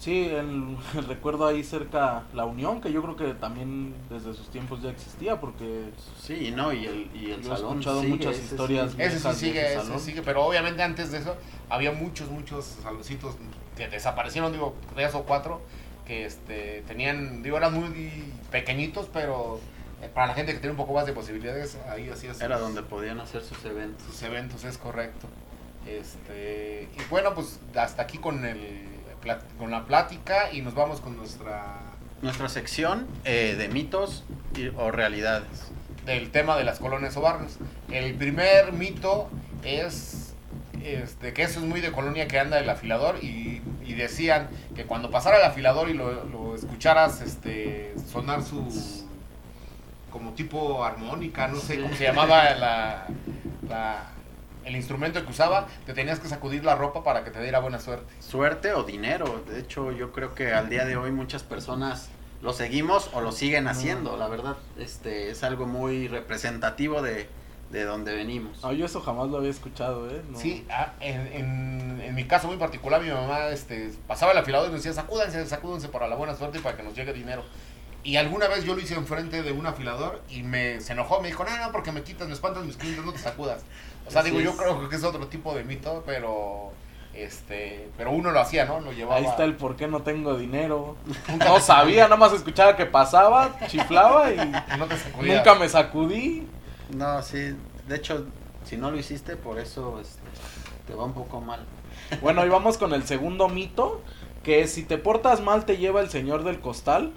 Sí, 0.00 0.28
el, 0.30 0.78
recuerdo 1.06 1.46
ahí 1.46 1.62
cerca 1.62 2.24
la 2.32 2.46
Unión, 2.46 2.80
que 2.80 2.90
yo 2.90 3.02
creo 3.02 3.16
que 3.16 3.34
también 3.34 3.94
desde 4.08 4.32
sus 4.32 4.50
tiempos 4.50 4.80
ya 4.82 4.88
existía, 4.90 5.38
porque 5.38 5.90
Sí, 6.18 6.50
no, 6.56 6.72
y 6.72 6.86
el, 6.86 7.10
y 7.14 7.32
el 7.32 7.42
Yo 7.42 7.52
he 7.52 7.56
salón 7.56 7.72
escuchado 7.72 8.00
sigue, 8.00 8.12
muchas 8.12 8.34
ese 8.34 8.42
sí. 8.42 8.54
historias. 8.54 8.94
Ese 8.96 9.20
sí 9.20 9.32
sigue, 9.34 9.66
ese 9.66 9.82
salón. 9.82 10.00
sigue, 10.00 10.22
pero 10.22 10.42
obviamente 10.44 10.82
antes 10.82 11.12
de 11.12 11.18
eso 11.18 11.36
había 11.68 11.92
muchos, 11.92 12.30
muchos 12.30 12.64
saloncitos 12.82 13.36
que 13.76 13.88
desaparecieron, 13.88 14.52
digo, 14.52 14.74
tres 14.94 15.14
o 15.14 15.24
cuatro, 15.24 15.60
que 16.06 16.24
este, 16.24 16.82
tenían, 16.88 17.42
digo, 17.42 17.58
eran 17.58 17.74
muy 17.74 18.24
pequeñitos, 18.50 19.10
pero 19.12 19.60
eh, 20.00 20.08
para 20.12 20.28
la 20.28 20.34
gente 20.34 20.54
que 20.54 20.60
tiene 20.60 20.70
un 20.70 20.78
poco 20.78 20.94
más 20.94 21.04
de 21.04 21.12
posibilidades, 21.12 21.76
ahí 21.90 22.08
hacía 22.08 22.32
sus, 22.32 22.42
Era 22.42 22.58
donde 22.58 22.82
podían 22.82 23.20
hacer 23.20 23.42
sus 23.42 23.62
eventos. 23.66 24.06
sus 24.06 24.22
eventos, 24.22 24.64
es 24.64 24.78
correcto. 24.78 25.28
Este, 25.86 26.88
y 26.96 27.10
bueno, 27.10 27.34
pues 27.34 27.60
hasta 27.74 28.02
aquí 28.02 28.16
con, 28.16 28.46
el, 28.46 28.90
con 29.58 29.70
la 29.70 29.84
plática 29.84 30.52
y 30.52 30.62
nos 30.62 30.74
vamos 30.74 31.00
con 31.00 31.16
nuestra 31.16 31.76
Nuestra 32.22 32.48
sección 32.48 33.06
eh, 33.24 33.54
de 33.56 33.68
mitos 33.68 34.24
y- 34.56 34.68
o 34.68 34.90
realidades. 34.90 35.46
del 36.06 36.30
tema 36.30 36.56
de 36.56 36.64
las 36.64 36.78
colonias 36.78 37.16
o 37.16 37.20
barrios. 37.20 37.58
El 37.90 38.14
primer 38.14 38.72
mito 38.72 39.30
es 39.62 40.34
este, 40.82 41.32
que 41.34 41.42
eso 41.42 41.60
es 41.60 41.66
muy 41.66 41.80
de 41.82 41.92
colonia 41.92 42.26
que 42.26 42.38
anda 42.38 42.58
el 42.58 42.68
afilador 42.70 43.22
y, 43.22 43.60
y 43.84 43.92
decían 43.94 44.48
que 44.74 44.84
cuando 44.86 45.10
pasara 45.10 45.36
el 45.38 45.44
afilador 45.44 45.90
y 45.90 45.94
lo, 45.94 46.24
lo 46.24 46.54
escucharas 46.54 47.20
este, 47.20 47.94
sonar 48.10 48.42
su 48.42 49.06
como 50.10 50.32
tipo 50.32 50.82
armónica, 50.84 51.46
no 51.48 51.60
sé 51.60 51.76
Sí. 51.76 51.82
cómo 51.82 51.94
se 51.94 52.04
llamaba 52.04 52.50
la, 52.54 53.06
la- 53.68 54.10
el 54.64 54.76
instrumento 54.76 55.24
que 55.24 55.30
usaba, 55.30 55.66
te 55.86 55.94
tenías 55.94 56.20
que 56.20 56.28
sacudir 56.28 56.64
la 56.64 56.74
ropa 56.74 57.02
para 57.04 57.24
que 57.24 57.30
te 57.30 57.40
diera 57.42 57.58
buena 57.60 57.78
suerte. 57.78 58.12
Suerte 58.20 58.72
o 58.72 58.84
dinero. 58.84 59.42
De 59.48 59.60
hecho, 59.60 59.92
yo 59.92 60.12
creo 60.12 60.34
que 60.34 60.52
al 60.52 60.68
día 60.68 60.84
de 60.84 60.96
hoy 60.96 61.10
muchas 61.12 61.42
personas 61.42 62.08
lo 62.42 62.52
seguimos 62.52 63.10
o 63.12 63.20
lo 63.20 63.32
siguen 63.32 63.68
haciendo. 63.68 64.16
La 64.16 64.28
verdad, 64.28 64.56
este 64.78 65.30
es 65.30 65.42
algo 65.44 65.66
muy 65.66 66.08
representativo 66.08 67.02
de, 67.02 67.28
de 67.70 67.84
donde 67.84 68.14
venimos. 68.14 68.62
No, 68.62 68.72
yo 68.72 68.86
eso 68.86 69.00
jamás 69.00 69.28
lo 69.28 69.38
había 69.38 69.50
escuchado, 69.50 70.10
¿eh? 70.10 70.22
No. 70.30 70.38
Sí, 70.38 70.64
ah, 70.70 70.92
en, 71.00 71.26
en- 71.28 72.00
en 72.00 72.14
mi 72.14 72.24
caso 72.26 72.48
muy 72.48 72.56
particular, 72.56 73.02
mi 73.02 73.10
mamá 73.10 73.48
este, 73.48 73.92
pasaba 74.08 74.32
el 74.32 74.38
afilador 74.38 74.68
y 74.68 74.72
nos 74.72 74.82
decía, 74.82 74.94
sacúdense, 75.00 75.44
sacúdense 75.46 75.88
para 75.88 76.08
la 76.08 76.16
buena 76.16 76.34
suerte 76.34 76.58
y 76.58 76.60
para 76.62 76.76
que 76.76 76.82
nos 76.82 76.94
llegue 76.94 77.12
dinero. 77.12 77.44
Y 78.02 78.16
alguna 78.16 78.48
vez 78.48 78.64
yo 78.64 78.74
lo 78.74 78.80
hice 78.80 78.94
enfrente 78.94 79.42
de 79.42 79.52
un 79.52 79.66
afilador 79.66 80.22
y 80.30 80.42
me 80.42 80.80
se 80.80 80.92
enojó, 80.92 81.20
me 81.20 81.28
dijo, 81.28 81.44
no, 81.44 81.56
no, 81.56 81.72
porque 81.72 81.92
me 81.92 82.02
quitas, 82.02 82.28
me 82.28 82.34
espantas 82.34 82.64
mis 82.64 82.76
clientes, 82.76 83.04
no 83.04 83.12
te 83.12 83.18
sacudas. 83.18 83.62
O 84.06 84.10
sea, 84.10 84.22
Así 84.22 84.30
digo, 84.30 84.40
yo 84.40 84.56
creo 84.56 84.88
que 84.88 84.96
es 84.96 85.04
otro 85.04 85.26
tipo 85.28 85.54
de 85.54 85.64
mito, 85.64 86.02
pero 86.06 86.72
este 87.14 87.90
pero 87.96 88.12
uno 88.12 88.30
lo 88.30 88.40
hacía, 88.40 88.64
¿no? 88.64 88.80
Lo 88.80 88.92
llevaba. 88.92 89.16
Ahí 89.16 89.26
está 89.26 89.44
el 89.44 89.54
por 89.54 89.76
qué 89.76 89.86
no 89.86 90.02
tengo 90.02 90.36
dinero. 90.36 90.96
No 91.38 91.60
sabía, 91.60 92.04
nada 92.04 92.16
más 92.16 92.32
escuchaba 92.32 92.76
que 92.76 92.86
pasaba, 92.86 93.56
chiflaba 93.66 94.32
y 94.32 94.36
no 94.78 94.86
te 94.86 94.96
sacudías. 94.96 95.36
nunca 95.36 95.54
me 95.56 95.68
sacudí. 95.68 96.46
No, 96.94 97.22
sí. 97.22 97.54
De 97.86 97.96
hecho, 97.96 98.26
si 98.64 98.76
no 98.76 98.90
lo 98.90 98.98
hiciste, 98.98 99.36
por 99.36 99.58
eso 99.58 100.00
este, 100.00 100.22
te 100.86 100.94
va 100.94 101.04
un 101.04 101.12
poco 101.12 101.40
mal. 101.40 101.60
Bueno, 102.22 102.44
y 102.44 102.48
vamos 102.48 102.78
con 102.78 102.92
el 102.92 103.04
segundo 103.04 103.48
mito, 103.48 104.02
que 104.42 104.62
es 104.62 104.72
si 104.72 104.84
te 104.84 104.98
portas 104.98 105.40
mal 105.40 105.64
te 105.64 105.76
lleva 105.76 106.00
el 106.00 106.10
señor 106.10 106.44
del 106.44 106.60
costal. 106.60 107.12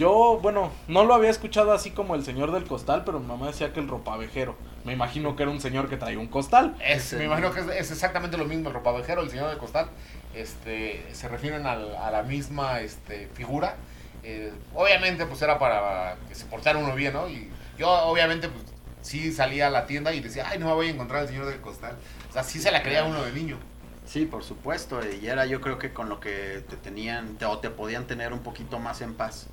Yo, 0.00 0.38
bueno, 0.40 0.72
no 0.88 1.04
lo 1.04 1.12
había 1.12 1.28
escuchado 1.28 1.72
así 1.72 1.90
como 1.90 2.14
el 2.14 2.24
señor 2.24 2.52
del 2.52 2.64
costal, 2.64 3.02
pero 3.04 3.20
mi 3.20 3.26
mamá 3.26 3.48
decía 3.48 3.74
que 3.74 3.80
el 3.80 3.86
ropavejero. 3.88 4.56
Me 4.86 4.94
imagino 4.94 5.36
que 5.36 5.42
era 5.42 5.52
un 5.52 5.60
señor 5.60 5.90
que 5.90 5.98
traía 5.98 6.18
un 6.18 6.26
costal. 6.26 6.74
Es, 6.82 7.12
me 7.12 7.24
imagino 7.26 7.52
que 7.52 7.60
es, 7.60 7.66
es 7.66 7.90
exactamente 7.90 8.38
lo 8.38 8.46
mismo, 8.46 8.68
el 8.68 8.74
ropavejero, 8.74 9.20
el 9.20 9.28
señor 9.28 9.50
de 9.50 9.58
costal, 9.58 9.90
este, 10.34 11.06
se 11.12 11.28
refieren 11.28 11.66
al- 11.66 11.94
a 11.96 12.10
la 12.10 12.22
misma 12.22 12.80
este, 12.80 13.28
figura. 13.34 13.76
Eh, 14.22 14.50
obviamente, 14.74 15.26
pues 15.26 15.42
era 15.42 15.58
para 15.58 16.16
que 16.30 16.34
se 16.34 16.46
portara 16.46 16.78
uno 16.78 16.94
bien, 16.94 17.12
¿no? 17.12 17.28
Y 17.28 17.50
yo, 17.76 17.90
obviamente, 17.90 18.48
pues 18.48 18.64
sí 19.02 19.32
salía 19.32 19.66
a 19.66 19.70
la 19.70 19.84
tienda 19.86 20.14
y 20.14 20.20
decía, 20.20 20.46
ay, 20.48 20.58
no 20.58 20.68
me 20.68 20.72
voy 20.72 20.86
a 20.86 20.90
encontrar 20.92 21.20
al 21.20 21.28
señor 21.28 21.44
del 21.44 21.60
costal. 21.60 21.94
O 22.30 22.32
sea, 22.32 22.42
sí 22.42 22.58
se 22.58 22.70
la 22.70 22.82
creía 22.82 23.04
uno 23.04 23.22
de 23.22 23.32
niño. 23.32 23.58
Sí, 24.06 24.24
por 24.24 24.44
supuesto. 24.44 24.98
Y 25.20 25.26
era 25.26 25.44
yo 25.44 25.60
creo 25.60 25.78
que 25.78 25.92
con 25.92 26.08
lo 26.08 26.20
que 26.20 26.64
te 26.70 26.76
tenían 26.78 27.36
te- 27.36 27.44
o 27.44 27.58
te 27.58 27.68
podían 27.68 28.06
tener 28.06 28.32
un 28.32 28.40
poquito 28.40 28.78
más 28.78 29.02
en 29.02 29.12
paz. 29.12 29.48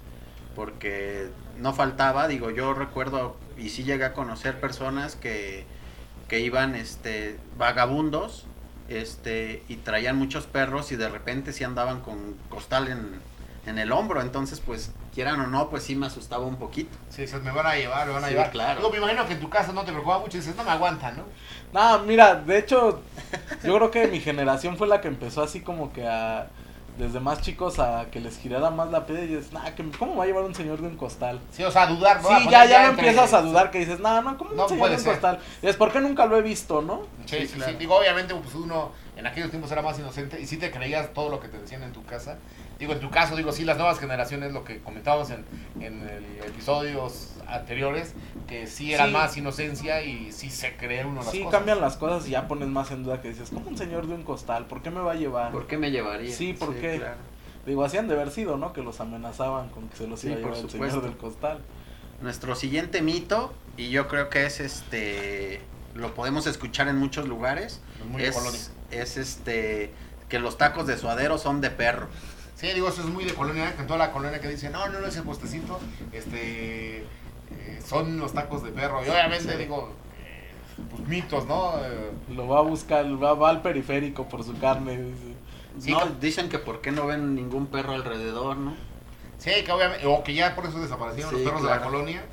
Porque 0.58 1.30
no 1.60 1.74
faltaba, 1.74 2.28
digo, 2.28 2.52
yo 2.52 2.74
recuerdo 2.76 3.38
y 3.58 3.70
sí 3.70 3.86
llegué 3.86 4.06
a 4.06 4.14
conocer 4.14 4.60
personas 4.60 5.16
que, 5.16 5.66
que 6.28 6.42
iban 6.42 6.76
este 6.76 7.40
vagabundos 7.58 8.48
este 8.90 9.64
y 9.70 9.78
traían 9.78 10.18
muchos 10.18 10.48
perros 10.48 10.92
y 10.94 10.98
de 10.98 11.10
repente 11.10 11.54
sí 11.54 11.64
andaban 11.66 12.02
con 12.02 12.36
costal 12.50 12.90
en, 12.90 13.22
en 13.68 13.80
el 13.80 13.92
hombro. 13.94 14.22
Entonces, 14.22 14.62
pues, 14.62 14.92
quieran 15.14 15.40
o 15.42 15.48
no, 15.48 15.70
pues 15.70 15.84
sí 15.84 15.96
me 15.96 16.08
asustaba 16.08 16.46
un 16.46 16.58
poquito. 16.58 16.98
Sí, 17.10 17.24
dices, 17.24 17.42
me 17.44 17.52
van 17.52 17.66
a 17.68 17.76
llevar, 17.76 18.08
me 18.08 18.14
van 18.14 18.24
a 18.26 18.28
Sí, 18.28 18.34
llevar. 18.34 18.52
claro. 18.52 18.80
Digo, 18.80 18.92
me 18.92 18.98
imagino 18.98 19.26
que 19.28 19.34
en 19.34 19.40
tu 19.42 19.50
casa 19.50 19.72
no 19.74 19.82
te 19.86 19.92
preocupaba 19.92 20.20
mucho 20.20 20.38
y 20.38 20.40
dices, 20.42 20.56
no 20.56 20.64
me 20.64 20.72
aguantan, 20.72 21.18
¿no? 21.18 21.24
Nah, 21.74 21.98
mira, 22.00 22.36
de 22.36 22.58
hecho, 22.60 23.04
yo 23.64 23.76
creo 23.76 23.92
que 23.92 24.08
mi 24.08 24.20
generación 24.22 24.78
fue 24.78 24.88
la 24.88 25.02
que 25.02 25.08
empezó 25.08 25.44
así 25.44 25.62
como 25.62 25.92
que 25.94 26.08
a. 26.08 26.52
Desde 26.98 27.20
más 27.20 27.42
chicos 27.42 27.78
a 27.78 28.08
que 28.12 28.20
les 28.20 28.40
girara 28.40 28.72
más 28.72 28.90
la 28.90 29.06
piedra 29.06 29.24
y 29.24 29.28
dices, 29.28 29.54
nah, 29.54 29.70
que, 29.76 29.88
¿cómo 30.00 30.16
va 30.16 30.24
a 30.24 30.28
llevar 30.28 30.44
un 30.44 30.56
señor 30.56 30.82
de 30.82 30.88
un 30.88 30.98
costal? 30.98 31.40
Sí, 31.52 31.64
o 31.64 31.70
sea, 31.70 31.84
a 31.84 31.88
dudar, 31.88 32.24
¿no? 32.24 32.28
Sí, 32.30 32.48
ya, 32.50 32.66
ya 32.66 32.82
no 32.84 32.90
entre- 32.90 33.08
empiezas 33.10 33.34
a 33.34 33.42
dudar 33.44 33.70
que 33.70 33.80
dices, 33.80 34.00
no, 34.00 34.20
no, 34.24 34.36
¿cómo 34.38 34.52
No 34.54 34.64
un 34.64 34.70
señor 34.70 34.90
de 34.90 34.96
un 34.96 35.04
costal? 35.04 35.40
Y 35.62 35.68
es 35.68 35.76
porque 35.76 36.00
nunca 36.00 36.26
lo 36.26 36.38
he 36.38 36.42
visto, 36.42 36.82
¿no? 36.82 37.02
Sí, 37.28 37.38
Sí, 37.42 37.48
sí, 37.48 37.54
claro. 37.56 37.72
sí. 37.74 37.78
Digo, 37.78 37.96
obviamente, 37.98 38.34
pues 38.34 38.56
uno 38.56 38.92
en 39.16 39.28
aquellos 39.28 39.50
tiempos 39.52 39.72
era 39.72 39.82
más 39.84 40.00
inocente 40.00 40.42
y 40.42 40.48
sí 40.48 40.58
te 40.58 40.72
creías 40.72 41.14
todo 41.14 41.30
lo 41.30 41.40
que 41.40 41.48
te 41.50 41.60
decían 41.60 41.84
en 41.84 41.94
tu 41.94 42.04
casa. 42.04 42.38
Digo, 42.80 42.94
en 42.94 43.00
tu 43.00 43.10
caso, 43.12 43.36
digo, 43.36 43.52
sí, 43.52 43.64
las 43.64 43.78
nuevas 43.78 44.00
generaciones, 44.00 44.52
lo 44.54 44.64
que 44.64 44.80
comentábamos 44.82 45.30
en, 45.30 45.46
en 45.80 46.02
el 46.10 46.26
episodios 46.48 47.30
anteriores, 47.48 48.14
que 48.48 48.68
sí 48.68 48.94
era 48.94 49.06
Sí. 49.08 49.12
más 49.12 49.38
inocencia 49.38 50.02
y 50.04 50.32
sí 50.32 50.50
se 50.50 50.76
cree 50.76 51.06
uno 51.06 51.22
las 51.22 51.32
Sí, 51.32 51.40
cosas. 51.44 51.52
cambian 51.60 51.82
las 51.82 51.98
cosas 51.98 52.28
y 52.28 52.32
ya 52.32 52.48
pones 52.48 52.68
más 52.68 52.92
en 52.92 53.04
duda 53.04 53.22
que 53.22 53.30
dices, 53.30 53.50
¿cómo 53.52 53.70
un 53.70 53.78
señor 53.78 54.08
de 54.08 54.14
un 54.16 54.24
costal? 54.24 54.66
¿Por 54.68 54.82
qué 54.82 54.90
me 54.92 55.00
va 55.02 55.14
a 55.14 55.16
llevar? 55.16 55.52
¿Por 55.52 55.68
qué 55.68 55.78
me 55.78 55.92
llevaría? 55.92 56.34
Sí, 56.36 56.54
¿por 56.54 56.76
qué? 56.76 56.98
claro. 56.98 57.16
Digo, 57.66 57.84
hacían 57.84 58.08
de 58.08 58.14
haber 58.16 58.32
sido, 58.32 58.56
¿no? 58.58 58.72
Que 58.72 58.82
los 58.82 59.00
amenazaban 59.02 59.70
con 59.70 59.90
que 59.90 59.98
se 59.98 60.08
los 60.08 60.20
Sí, 60.22 60.28
iba 60.28 60.36
a 60.38 60.40
llevar 60.40 60.58
el 60.58 60.70
señor 60.70 61.02
del 61.02 61.18
costal. 61.18 61.60
Nuestro 62.22 62.56
siguiente 62.56 63.02
mito, 63.02 63.54
y 63.76 63.90
yo 63.90 64.08
creo 64.08 64.30
que 64.30 64.46
es 64.46 64.60
este, 64.60 65.62
lo 65.94 66.14
podemos 66.14 66.48
escuchar 66.48 66.88
en 66.88 66.96
muchos 66.98 67.28
lugares, 67.28 67.82
Es 68.00 68.06
muy 68.06 68.22
de 68.22 68.32
colonia. 68.32 68.60
es, 68.60 68.72
es 68.92 69.18
este, 69.18 69.92
que 70.30 70.40
los 70.40 70.58
tacos 70.58 70.88
de 70.88 70.98
suadero 70.98 71.38
son 71.38 71.60
de 71.62 71.70
perro. 71.70 72.08
Sí, 72.56 72.68
digo, 72.74 72.88
eso 72.90 73.02
es 73.02 73.08
muy 73.08 73.24
de 73.26 73.34
colonia, 73.36 73.76
que 73.76 73.82
en 73.82 73.88
toda 73.88 74.00
la 74.00 74.12
colonia 74.12 74.40
que 74.42 74.48
dicen, 74.48 74.72
no, 74.72 74.88
no, 74.90 75.00
no, 75.00 75.06
ese 75.08 75.22
postecito, 75.22 75.80
este, 76.12 77.06
eh, 77.52 77.80
son 77.86 78.20
los 78.20 78.34
tacos 78.34 78.64
de 78.64 78.72
perro. 78.72 79.06
Y 79.06 79.10
obviamente, 79.10 79.52
Sí. 79.52 79.58
digo, 79.58 79.92
eh, 80.24 80.52
pues 80.90 81.08
mitos, 81.08 81.46
¿no? 81.46 81.74
Eh, 81.84 82.12
Lo 82.36 82.48
va 82.48 82.60
a 82.60 82.62
buscar, 82.64 83.06
va, 83.22 83.34
va 83.34 83.50
al 83.50 83.62
periférico 83.62 84.28
por 84.28 84.44
su 84.44 84.58
carne. 84.60 84.98
dice. 85.02 85.34
Sí, 85.80 85.92
no, 85.92 86.06
dicen 86.20 86.50
que 86.50 86.58
por 86.60 86.82
qué 86.82 86.92
no 86.92 87.06
ven 87.06 87.36
ningún 87.36 87.68
perro 87.68 87.94
alrededor, 87.94 88.58
¿no? 88.58 88.76
Sí, 89.38 89.52
que 89.64 89.72
obviamente, 89.72 90.06
o 90.08 90.24
que 90.24 90.34
ya 90.34 90.56
por 90.56 90.66
eso 90.66 90.80
desaparecieron 90.80 91.30
Sí, 91.32 91.38
los 91.38 91.46
perros 91.46 91.64
de 91.64 91.70
la 91.70 91.82
colonia. 91.82 92.26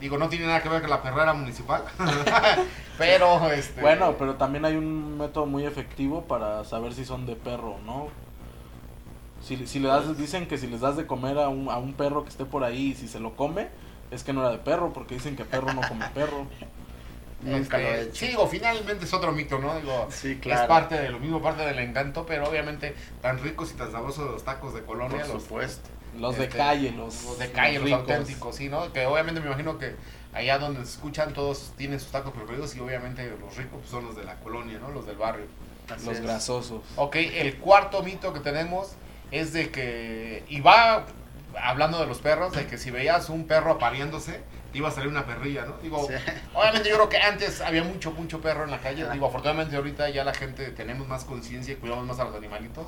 Digo, 0.00 0.18
no 0.18 0.28
tiene 0.28 0.46
nada 0.46 0.62
que 0.62 0.68
ver 0.68 0.80
con 0.80 0.90
la 0.90 1.02
perrera 1.02 1.32
municipal. 1.32 1.82
pero, 2.98 3.50
este. 3.52 3.80
Bueno, 3.80 4.14
pero 4.18 4.34
también 4.36 4.64
hay 4.64 4.76
un 4.76 5.18
método 5.18 5.46
muy 5.46 5.64
efectivo 5.64 6.22
para 6.22 6.64
saber 6.64 6.92
si 6.92 7.04
son 7.04 7.26
de 7.26 7.34
perro 7.36 7.72
o 7.72 7.80
no. 7.82 8.08
Si, 9.40 9.66
si 9.66 9.80
le 9.80 9.88
das, 9.88 10.16
dicen 10.16 10.46
que 10.46 10.56
si 10.58 10.68
les 10.68 10.80
das 10.80 10.96
de 10.96 11.06
comer 11.06 11.38
a 11.38 11.48
un, 11.48 11.68
a 11.68 11.76
un 11.78 11.94
perro 11.94 12.22
que 12.22 12.30
esté 12.30 12.44
por 12.44 12.62
ahí 12.62 12.90
y 12.90 12.94
si 12.94 13.08
se 13.08 13.18
lo 13.18 13.34
come, 13.34 13.68
es 14.12 14.22
que 14.24 14.32
no 14.32 14.40
era 14.42 14.50
de 14.50 14.58
perro, 14.58 14.92
porque 14.92 15.14
dicen 15.14 15.34
que 15.36 15.44
perro 15.44 15.72
no 15.72 15.80
come 15.88 16.06
perro. 16.14 16.46
He 17.44 17.56
Este, 17.56 18.02
hecho. 18.02 18.14
sí, 18.14 18.26
digo, 18.28 18.46
finalmente 18.46 19.04
es 19.04 19.12
otro 19.12 19.32
mito, 19.32 19.58
¿no? 19.58 19.74
Digo, 19.74 20.06
Sí, 20.12 20.32
es 20.32 20.38
claro. 20.38 20.68
parte 20.68 20.94
de 20.94 21.08
lo 21.08 21.18
mismo, 21.18 21.42
parte 21.42 21.62
del 21.62 21.80
encanto, 21.80 22.24
pero 22.24 22.48
obviamente 22.48 22.94
tan 23.20 23.40
ricos 23.42 23.72
y 23.72 23.74
tan 23.74 23.90
sabrosos 23.90 24.30
los 24.30 24.44
tacos 24.44 24.74
de 24.74 24.82
colonia, 24.84 25.18
Por 25.24 25.28
los, 25.34 25.42
supuesto. 25.42 25.90
Los 26.16 26.36
de 26.36 26.44
este, 26.44 26.56
calle, 26.56 26.92
los, 26.92 27.24
los 27.24 27.38
de 27.40 27.50
calle, 27.50 27.80
los, 27.80 27.90
auténticos, 27.90 28.54
sí, 28.54 28.68
¿no? 28.68 28.92
Que 28.92 29.06
obviamente 29.06 29.40
me 29.40 29.46
imagino 29.48 29.76
que 29.76 29.96
allá 30.32 30.58
donde 30.58 30.84
se 30.84 30.92
escuchan 30.92 31.32
todos 31.32 31.72
tienen 31.76 31.98
sus 31.98 32.12
tacos 32.12 32.32
preferidos 32.32 32.76
y 32.76 32.80
obviamente 32.80 33.28
los 33.40 33.56
ricos 33.56 33.78
pues, 33.80 33.90
son 33.90 34.04
los 34.04 34.14
de 34.14 34.22
la 34.22 34.36
colonia, 34.36 34.78
¿no? 34.78 34.90
Los 34.92 35.04
del 35.06 35.16
barrio. 35.16 35.46
Así 35.92 36.06
Los 36.06 36.18
es. 36.18 36.22
grasosos. 36.22 36.82
Ok, 36.94 37.16
el 37.16 37.56
cuarto 37.56 38.04
mito 38.04 38.32
que 38.32 38.38
tenemos 38.38 38.92
es 39.32 39.52
de 39.52 39.70
que, 39.72 40.44
y 40.48 40.60
va 40.60 41.06
hablando 41.60 41.98
de 42.00 42.06
los 42.06 42.18
perros, 42.18 42.52
de 42.52 42.66
que 42.66 42.78
si 42.78 42.90
veías 42.90 43.28
un 43.28 43.46
perro 43.46 43.72
apareándose, 43.72 44.40
te 44.72 44.78
iba 44.78 44.88
a 44.88 44.90
salir 44.92 45.08
una 45.08 45.26
perrilla, 45.26 45.64
¿no? 45.66 45.76
Digo, 45.78 46.06
Sí. 46.08 46.14
obviamente 46.54 46.88
yo 46.88 46.94
creo 46.96 47.08
que 47.08 47.18
antes 47.18 47.60
había 47.60 47.84
mucho, 47.84 48.10
mucho 48.12 48.40
perro 48.40 48.64
en 48.64 48.70
la 48.70 48.78
calle. 48.80 49.06
Digo, 49.12 49.26
afortunadamente 49.26 49.76
ahorita 49.76 50.08
ya 50.10 50.24
la 50.24 50.32
gente 50.34 50.70
tenemos 50.70 51.06
más 51.08 51.24
conciencia 51.24 51.72
y 51.74 51.76
cuidamos 51.76 52.06
más 52.06 52.18
a 52.20 52.24
los 52.24 52.34
animalitos. 52.34 52.86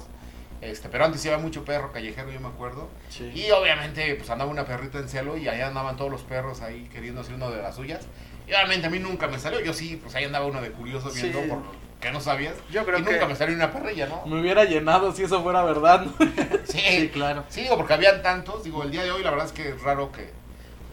Este, 0.61 0.89
pero 0.89 1.05
antes 1.05 1.21
sí 1.21 1.29
había 1.29 1.43
mucho 1.43 1.63
perro 1.65 1.93
callejero, 1.93 2.31
yo 2.31 2.41
me 2.41 2.49
acuerdo. 2.49 2.89
Sí. 3.11 3.31
Y 3.35 3.51
obviamente, 3.51 4.15
pues 4.15 4.31
andaba 4.31 4.51
una 4.51 4.65
perrita 4.65 4.99
en 4.99 5.09
cielo 5.11 5.37
y 5.37 5.47
allá 5.47 5.67
andaban 5.69 5.97
todos 5.97 6.11
los 6.11 6.23
perros 6.23 6.63
ahí 6.63 6.89
queriendo 6.91 7.21
hacer 7.21 7.35
uno 7.35 7.51
de 7.51 7.61
las 7.61 7.75
suyas. 7.75 8.07
Y 8.47 8.53
obviamente 8.55 8.87
a 8.87 8.91
mí 8.91 8.99
nunca 8.99 9.27
me 9.29 9.39
salió. 9.39 9.61
Yo 9.61 9.75
sí, 9.75 9.99
pues 10.03 10.15
ahí 10.15 10.25
andaba 10.25 10.47
uno 10.47 10.63
de 10.63 10.71
curioso 10.71 11.11
Sí. 11.11 11.21
viendo 11.31 11.41
por 11.55 11.63
que 12.01 12.11
no 12.11 12.21
sabías. 12.21 12.55
Yo 12.71 12.85
creo 12.85 12.99
y 12.99 13.05
que- 13.05 13.13
nunca 13.13 13.27
me 13.27 13.35
salió 13.37 13.55
una 13.57 13.73
perrilla, 13.73 14.07
¿no? 14.07 14.27
Me 14.27 14.41
hubiera 14.41 14.65
llenado 14.65 15.13
si 15.13 15.23
eso 15.23 15.43
fuera 15.43 15.63
verdad. 15.65 16.05
¿no? 16.05 16.13
Sí, 16.65 16.79
Sí, 16.81 17.09
claro. 17.13 17.45
Sí, 17.49 17.63
digo, 17.63 17.77
porque 17.77 17.95
habían 17.95 18.23
tantos. 18.23 18.65
Digo, 18.65 18.83
el 18.83 18.91
día 18.91 19.03
de 19.05 19.11
hoy 19.11 19.23
la 19.23 19.31
verdad 19.31 19.47
es 19.47 19.53
que 19.53 19.69
es 19.71 19.83
raro 19.83 20.11
que, 20.13 20.31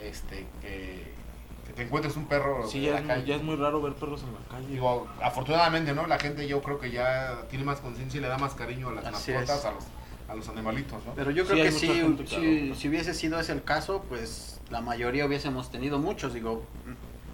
este, 0.04 0.46
que, 0.62 1.12
que 1.68 1.74
te 1.74 1.82
encuentres 1.84 2.16
un 2.18 2.26
perro 2.28 2.68
Sí, 2.68 2.78
en 2.80 2.84
ya 2.86 2.92
la 2.92 2.98
es, 3.00 3.04
muy, 3.06 3.14
calle. 3.16 3.26
ya 3.28 3.36
es 3.36 3.44
muy 3.44 3.56
raro 3.56 3.82
ver 3.82 3.94
perros 3.94 4.22
en 4.24 4.34
la 4.34 4.40
calle. 4.50 4.68
Digo, 4.68 5.08
afortunadamente, 5.22 5.94
¿no? 5.94 6.08
La 6.08 6.20
gente 6.20 6.48
yo 6.48 6.62
creo 6.62 6.80
que 6.80 6.92
ya 6.92 7.42
tiene 7.50 7.66
más 7.66 7.80
conciencia 7.80 8.18
y 8.18 8.22
le 8.22 8.28
da 8.28 8.38
más 8.38 8.54
cariño 8.54 8.90
a 8.90 8.94
las 8.94 9.06
Así 9.06 9.32
mascotas, 9.32 9.60
es. 9.60 9.66
a 9.66 9.72
los, 9.72 9.84
a 10.30 10.36
los 10.36 10.50
animalitos, 10.50 11.04
¿no? 11.06 11.14
Pero 11.14 11.32
yo 11.32 11.46
creo 11.46 11.64
que 11.64 11.72
sí, 11.72 11.88
gente 11.88 12.24
que 12.26 12.36
si, 12.36 12.76
si 12.76 12.90
hubiese 12.90 13.14
sido 13.14 13.40
ese 13.40 13.52
el 13.54 13.64
caso, 13.64 14.04
pues 14.08 14.60
la 14.70 14.82
mayoría 14.82 15.26
hubiésemos 15.26 15.72
tenido 15.72 16.00
muchos, 16.00 16.34
digo, 16.34 16.64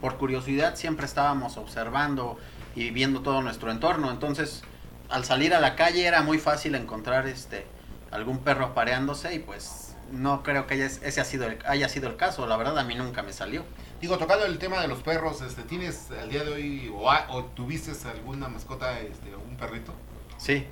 por 0.02 0.18
curiosidad 0.18 0.76
siempre 0.76 1.06
estábamos 1.06 1.58
observando 1.58 2.38
y 2.78 2.92
viendo 2.92 3.22
todo 3.22 3.42
nuestro 3.42 3.72
entorno. 3.72 4.12
Entonces, 4.12 4.62
al 5.10 5.26
salir 5.26 5.54
a 5.56 5.60
la 5.60 5.76
calle 5.76 6.06
era 6.06 6.22
muy 6.22 6.38
fácil 6.38 6.76
encontrar 6.76 7.28
este 7.28 7.66
algún 8.12 8.40
perro 8.40 8.74
pareándose 8.74 9.34
y 9.34 9.40
pues 9.40 9.96
no 10.12 10.42
creo 10.44 10.68
que 10.68 10.76
haya, 10.76 10.86
ese 10.86 11.20
ha 11.20 11.26
sido 11.26 11.48
el, 11.48 11.58
haya 11.66 11.90
sido 11.90 12.08
el 12.08 12.16
caso. 12.16 12.46
La 12.48 12.56
verdad 12.56 12.78
a 12.78 12.84
mí 12.84 12.96
nunca 12.96 13.24
me 13.24 13.34
salió. 13.34 13.64
Digo, 14.00 14.18
tocando 14.20 14.46
el 14.46 14.60
tema 14.60 14.80
de 14.80 14.88
los 14.88 15.00
perros, 15.02 15.42
este, 15.42 15.64
¿tienes 15.64 16.12
al 16.12 16.30
día 16.30 16.44
de 16.44 16.54
hoy 16.54 16.94
o, 16.96 17.44
tuviste 17.56 17.92
alguna 18.08 18.48
mascota, 18.48 19.00
este, 19.00 19.36
un 19.36 19.58
perrito? 19.58 19.92
Sí, 20.38 20.68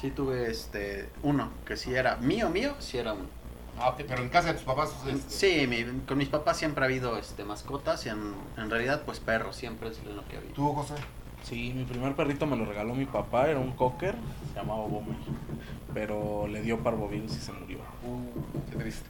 sí 0.00 0.10
tuve 0.10 0.50
este 0.50 1.10
uno 1.22 1.50
que 1.66 1.76
si 1.76 1.94
era 1.94 2.16
mío 2.16 2.48
mío, 2.48 2.74
sí 2.78 2.96
era 2.96 3.12
uno. 3.12 3.26
Ah, 3.78 3.94
pero 3.96 4.22
en 4.22 4.28
casa 4.30 4.48
de 4.48 4.54
tus 4.54 4.64
papás. 4.64 4.90
este, 5.06 5.30
Sí, 5.30 5.66
mi- 5.66 6.00
con 6.06 6.16
mis 6.18 6.28
papás 6.28 6.56
siempre 6.56 6.82
ha 6.84 6.86
habido 6.86 7.16
este 7.18 7.44
mascotas 7.44 8.04
y 8.06 8.08
en, 8.08 8.34
en 8.56 8.70
realidad 8.70 9.02
pues 9.04 9.20
perros 9.20 9.54
siempre 9.56 9.88
es 9.90 10.02
lo 10.04 10.26
que 10.28 10.36
ha 10.36 10.38
habido. 10.38 10.54
¿Tú, 10.54 10.72
José? 10.72 10.94
Sí, 11.44 11.72
mi 11.74 11.84
primer 11.84 12.14
perrito 12.14 12.46
me 12.46 12.56
lo 12.56 12.64
regaló 12.64 12.94
mi 12.94 13.04
papá, 13.04 13.48
era 13.50 13.58
un 13.58 13.72
cocker, 13.72 14.14
se 14.52 14.58
llamaba 14.60 14.82
Bomber, 14.86 15.16
pero 15.92 16.46
le 16.46 16.62
dio 16.62 16.78
parvovirus 16.78 17.32
y 17.36 17.40
se 17.40 17.52
murió. 17.52 17.78
Uh, 18.06 18.70
qué 18.70 18.76
triste. 18.78 19.06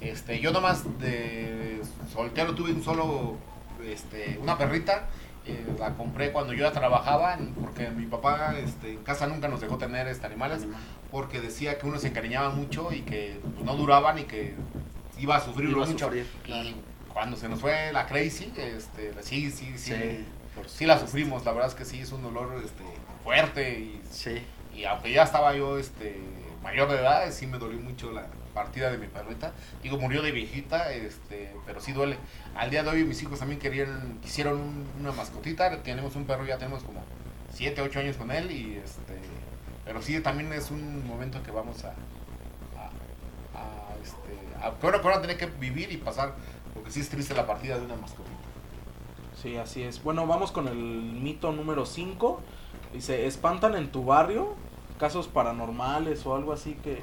Este, 0.00 0.40
yo 0.40 0.50
nomás 0.52 0.84
de 0.98 1.80
soltero 2.12 2.54
tuve 2.54 2.72
un 2.72 2.82
solo, 2.82 3.36
este, 3.84 4.38
una 4.42 4.58
perrita. 4.58 5.08
eh, 5.46 5.64
la 5.78 5.94
compré 5.94 6.32
cuando 6.32 6.52
yo 6.52 6.60
ya 6.64 6.72
trabajaba, 6.72 7.38
porque 7.60 7.88
mi 7.90 8.06
papá 8.06 8.54
este, 8.58 8.92
en 8.92 9.02
casa 9.04 9.26
nunca 9.26 9.48
nos 9.48 9.60
dejó 9.60 9.78
tener 9.78 10.06
este, 10.08 10.26
animales, 10.26 10.66
porque 11.10 11.40
decía 11.40 11.78
que 11.78 11.86
uno 11.86 11.98
se 11.98 12.08
encariñaba 12.08 12.50
mucho 12.50 12.92
y 12.92 13.00
que 13.02 13.38
pues, 13.54 13.64
no 13.64 13.74
duraban 13.76 14.18
y 14.18 14.24
que 14.24 14.54
iba 15.18 15.36
a 15.36 15.40
sufrir 15.40 15.70
Iba 15.70 15.84
a 15.84 15.86
mucho. 15.86 16.06
sufrir, 16.06 16.26
claro. 16.44 16.68
Y 16.68 16.76
cuando 17.12 17.36
se 17.36 17.48
nos 17.48 17.60
fue 17.60 17.90
la 17.92 18.06
Crazy, 18.06 18.52
este, 18.56 19.12
sí, 19.22 19.50
sí, 19.50 19.72
sí, 19.76 19.92
Sí, 19.92 20.24
sí, 20.68 20.86
la 20.86 20.98
sufrimos. 20.98 21.44
La 21.44 21.52
verdad 21.52 21.68
es 21.68 21.74
que 21.74 21.84
sí, 21.84 22.00
es 22.00 22.12
un 22.12 22.22
dolor 22.22 22.60
este, 22.64 22.82
fuerte 23.24 23.78
y 23.78 24.00
Sí, 24.10 24.42
y 24.74 24.84
aunque 24.84 25.12
ya 25.12 25.22
estaba 25.24 25.54
yo 25.54 25.78
este 25.78 26.18
mayor 26.62 26.88
de 26.90 26.96
edad, 26.98 27.30
sí 27.32 27.46
me 27.46 27.58
dolió 27.58 27.78
mucho 27.80 28.10
la 28.12 28.26
partida 28.54 28.90
de 28.90 28.98
mi 28.98 29.06
perrita. 29.06 29.52
Digo, 29.82 29.96
murió 29.98 30.22
de 30.22 30.32
viejita, 30.32 30.92
este, 30.92 31.54
pero 31.66 31.80
sí 31.80 31.92
duele. 31.92 32.16
Al 32.54 32.70
día 32.70 32.82
de 32.82 32.90
hoy 32.90 33.04
mis 33.04 33.22
hijos 33.22 33.38
también 33.38 33.60
querían, 33.60 34.18
quisieron 34.22 34.60
un- 34.60 34.88
una 35.00 35.12
mascotita. 35.12 35.82
Tenemos 35.82 36.16
un 36.16 36.24
perro, 36.26 36.44
ya 36.44 36.58
tenemos 36.58 36.82
como 36.82 37.02
7, 37.52 37.80
8 37.82 38.00
años 38.00 38.16
con 38.16 38.30
él. 38.30 38.50
Y 38.50 38.76
este, 38.84 39.18
pero 39.84 40.02
sí 40.02 40.18
también 40.20 40.52
es 40.52 40.70
un 40.70 41.06
momento 41.06 41.42
que 41.42 41.50
vamos 41.50 41.84
a, 41.84 41.88
a, 42.78 42.90
a, 43.58 43.94
este, 44.02 44.56
a, 44.64 44.78
que 44.78 44.86
ahora- 44.86 45.00
que 45.00 45.06
ahora 45.08 45.20
tener 45.20 45.36
que 45.36 45.46
vivir 45.46 45.90
y 45.92 45.96
pasar, 45.96 46.34
porque 46.74 46.90
sí 46.90 47.00
es 47.00 47.08
triste 47.08 47.34
la 47.34 47.46
partida 47.46 47.78
de 47.78 47.84
una 47.84 47.96
mascotita. 47.96 48.36
Sí, 49.40 49.56
así 49.56 49.82
es. 49.82 50.02
Bueno, 50.02 50.26
vamos 50.26 50.52
con 50.52 50.68
el 50.68 50.76
mito 50.76 51.52
número 51.52 51.86
5. 51.86 52.40
Dice, 52.92 53.26
¿espantan 53.26 53.74
en 53.74 53.90
tu 53.90 54.04
barrio 54.04 54.54
casos 54.98 55.28
paranormales 55.28 56.26
o 56.26 56.34
algo 56.34 56.52
así 56.52 56.74
que, 56.82 57.02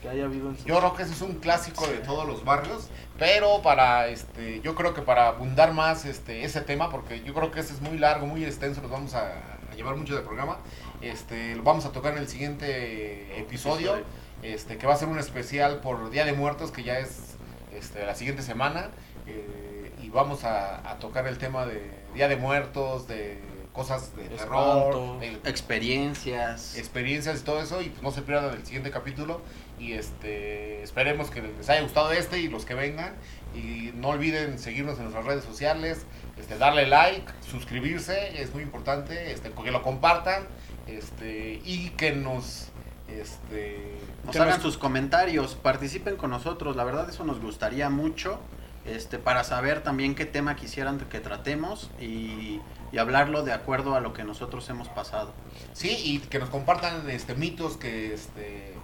que 0.00 0.08
haya 0.08 0.24
habido 0.24 0.48
en 0.48 0.56
su... 0.56 0.64
Yo 0.64 0.78
creo 0.78 0.94
que 0.94 1.02
ese 1.02 1.12
es 1.12 1.20
un 1.20 1.34
clásico 1.34 1.86
de 1.86 1.98
todos 1.98 2.26
los 2.26 2.42
barrios, 2.42 2.88
pero 3.18 3.60
para 3.60 4.08
este, 4.08 4.62
yo 4.62 4.74
creo 4.74 4.94
que 4.94 5.02
para 5.02 5.28
abundar 5.28 5.74
más 5.74 6.06
este 6.06 6.44
ese 6.44 6.62
tema, 6.62 6.88
porque 6.90 7.22
yo 7.22 7.34
creo 7.34 7.50
que 7.50 7.60
ese 7.60 7.74
es 7.74 7.82
muy 7.82 7.98
largo, 7.98 8.26
muy 8.26 8.44
extenso, 8.44 8.80
nos 8.80 8.90
vamos 8.90 9.12
a, 9.14 9.58
a 9.70 9.74
llevar 9.76 9.96
mucho 9.96 10.14
del 10.14 10.24
programa. 10.24 10.56
Este, 11.02 11.54
lo 11.54 11.62
vamos 11.64 11.84
a 11.84 11.92
tocar 11.92 12.14
en 12.14 12.20
el 12.20 12.28
siguiente 12.28 13.38
episodio, 13.38 13.96
Episodio. 13.96 14.04
este, 14.42 14.78
que 14.78 14.86
va 14.86 14.94
a 14.94 14.96
ser 14.96 15.08
un 15.08 15.18
especial 15.18 15.80
por 15.80 16.08
Día 16.08 16.24
de 16.24 16.32
Muertos, 16.32 16.70
que 16.70 16.82
ya 16.82 16.98
es 16.98 17.34
este, 17.74 18.06
la 18.06 18.14
siguiente 18.14 18.42
semana, 18.42 18.88
eh, 19.26 19.73
y 20.04 20.10
vamos 20.10 20.44
a, 20.44 20.88
a 20.90 20.98
tocar 20.98 21.26
el 21.26 21.38
tema 21.38 21.64
de 21.66 21.90
Día 22.14 22.28
de 22.28 22.36
Muertos, 22.36 23.08
de 23.08 23.40
cosas 23.72 24.14
de 24.16 24.24
terror, 24.28 24.94
Espanto. 24.94 25.18
de 25.20 25.50
experiencias. 25.50 26.76
experiencias 26.76 27.40
y 27.40 27.44
todo 27.44 27.60
eso 27.60 27.80
y 27.82 27.88
pues, 27.88 28.02
no 28.02 28.10
se 28.12 28.22
pierdan 28.22 28.54
el 28.54 28.64
siguiente 28.64 28.90
capítulo 28.90 29.40
y 29.80 29.94
este 29.94 30.82
esperemos 30.82 31.30
que 31.30 31.42
les 31.42 31.68
haya 31.68 31.82
gustado 31.82 32.12
este 32.12 32.38
y 32.38 32.48
los 32.48 32.64
que 32.64 32.74
vengan 32.74 33.14
y 33.54 33.90
no 33.96 34.08
olviden 34.10 34.58
seguirnos 34.60 34.96
en 34.98 35.04
nuestras 35.04 35.24
redes 35.26 35.44
sociales 35.44 36.06
este 36.38 36.56
darle 36.56 36.86
like 36.86 37.24
suscribirse 37.50 38.40
es 38.40 38.54
muy 38.54 38.62
importante 38.62 39.32
este 39.32 39.50
que 39.50 39.70
lo 39.72 39.82
compartan 39.82 40.44
este 40.86 41.60
y 41.64 41.90
que 41.96 42.12
nos 42.12 42.68
este 43.08 43.98
Nos 44.24 44.32
Que 44.32 44.38
hagan 44.38 44.54
nos- 44.54 44.62
sus 44.62 44.78
comentarios, 44.78 45.54
participen 45.56 46.16
con 46.16 46.30
nosotros, 46.30 46.76
la 46.76 46.84
verdad 46.84 47.08
eso 47.10 47.24
nos 47.24 47.40
gustaría 47.40 47.90
mucho, 47.90 48.38
este, 48.84 49.18
para 49.18 49.44
saber 49.44 49.82
también 49.82 50.14
qué 50.14 50.26
tema 50.26 50.56
quisieran 50.56 50.98
que 50.98 51.20
tratemos 51.20 51.90
y, 52.00 52.60
y 52.92 52.98
hablarlo 52.98 53.42
de 53.42 53.52
acuerdo 53.52 53.94
a 53.94 54.00
lo 54.00 54.12
que 54.12 54.24
nosotros 54.24 54.68
hemos 54.68 54.88
pasado. 54.88 55.32
sí 55.72 55.96
y 56.04 56.18
que 56.18 56.38
nos 56.38 56.50
compartan 56.50 57.08
este 57.08 57.34
mitos 57.34 57.76
que 57.76 58.14
este 58.14 58.74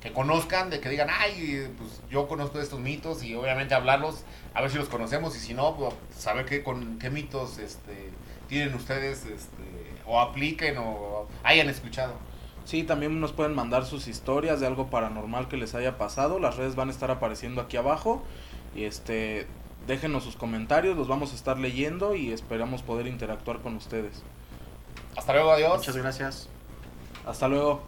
que 0.00 0.12
conozcan 0.12 0.70
de 0.70 0.78
que 0.80 0.88
digan 0.88 1.08
ay 1.10 1.72
pues 1.76 2.02
yo 2.08 2.28
conozco 2.28 2.60
estos 2.60 2.78
mitos 2.78 3.22
y 3.24 3.34
obviamente 3.34 3.74
hablarlos 3.74 4.24
a 4.54 4.60
ver 4.60 4.70
si 4.70 4.78
los 4.78 4.88
conocemos 4.88 5.36
y 5.36 5.40
si 5.40 5.54
no 5.54 5.76
pues 5.76 5.92
saber 6.16 6.44
qué 6.44 6.62
con 6.62 6.98
qué 6.98 7.10
mitos 7.10 7.58
este 7.58 8.10
tienen 8.48 8.74
ustedes 8.74 9.26
este 9.26 9.64
o 10.06 10.20
apliquen 10.20 10.76
o 10.78 11.26
hayan 11.42 11.68
escuchado 11.68 12.14
Sí, 12.68 12.82
también 12.82 13.18
nos 13.18 13.32
pueden 13.32 13.54
mandar 13.54 13.86
sus 13.86 14.08
historias 14.08 14.60
de 14.60 14.66
algo 14.66 14.90
paranormal 14.90 15.48
que 15.48 15.56
les 15.56 15.74
haya 15.74 15.96
pasado. 15.96 16.38
Las 16.38 16.58
redes 16.58 16.76
van 16.76 16.88
a 16.88 16.90
estar 16.90 17.10
apareciendo 17.10 17.62
aquí 17.62 17.78
abajo. 17.78 18.22
Y 18.74 18.84
este, 18.84 19.46
déjenos 19.86 20.24
sus 20.24 20.36
comentarios, 20.36 20.96
los 20.96 21.08
vamos 21.08 21.32
a 21.32 21.34
estar 21.34 21.58
leyendo 21.58 22.14
y 22.14 22.32
esperamos 22.32 22.82
poder 22.82 23.06
interactuar 23.06 23.60
con 23.60 23.76
ustedes. 23.76 24.22
hasta 25.16 25.32
luego 25.32 25.50
adiós 25.52 25.78
Muchas 25.78 25.96
gracias. 25.96 26.48
Hasta 27.26 27.48
luego. 27.48 27.82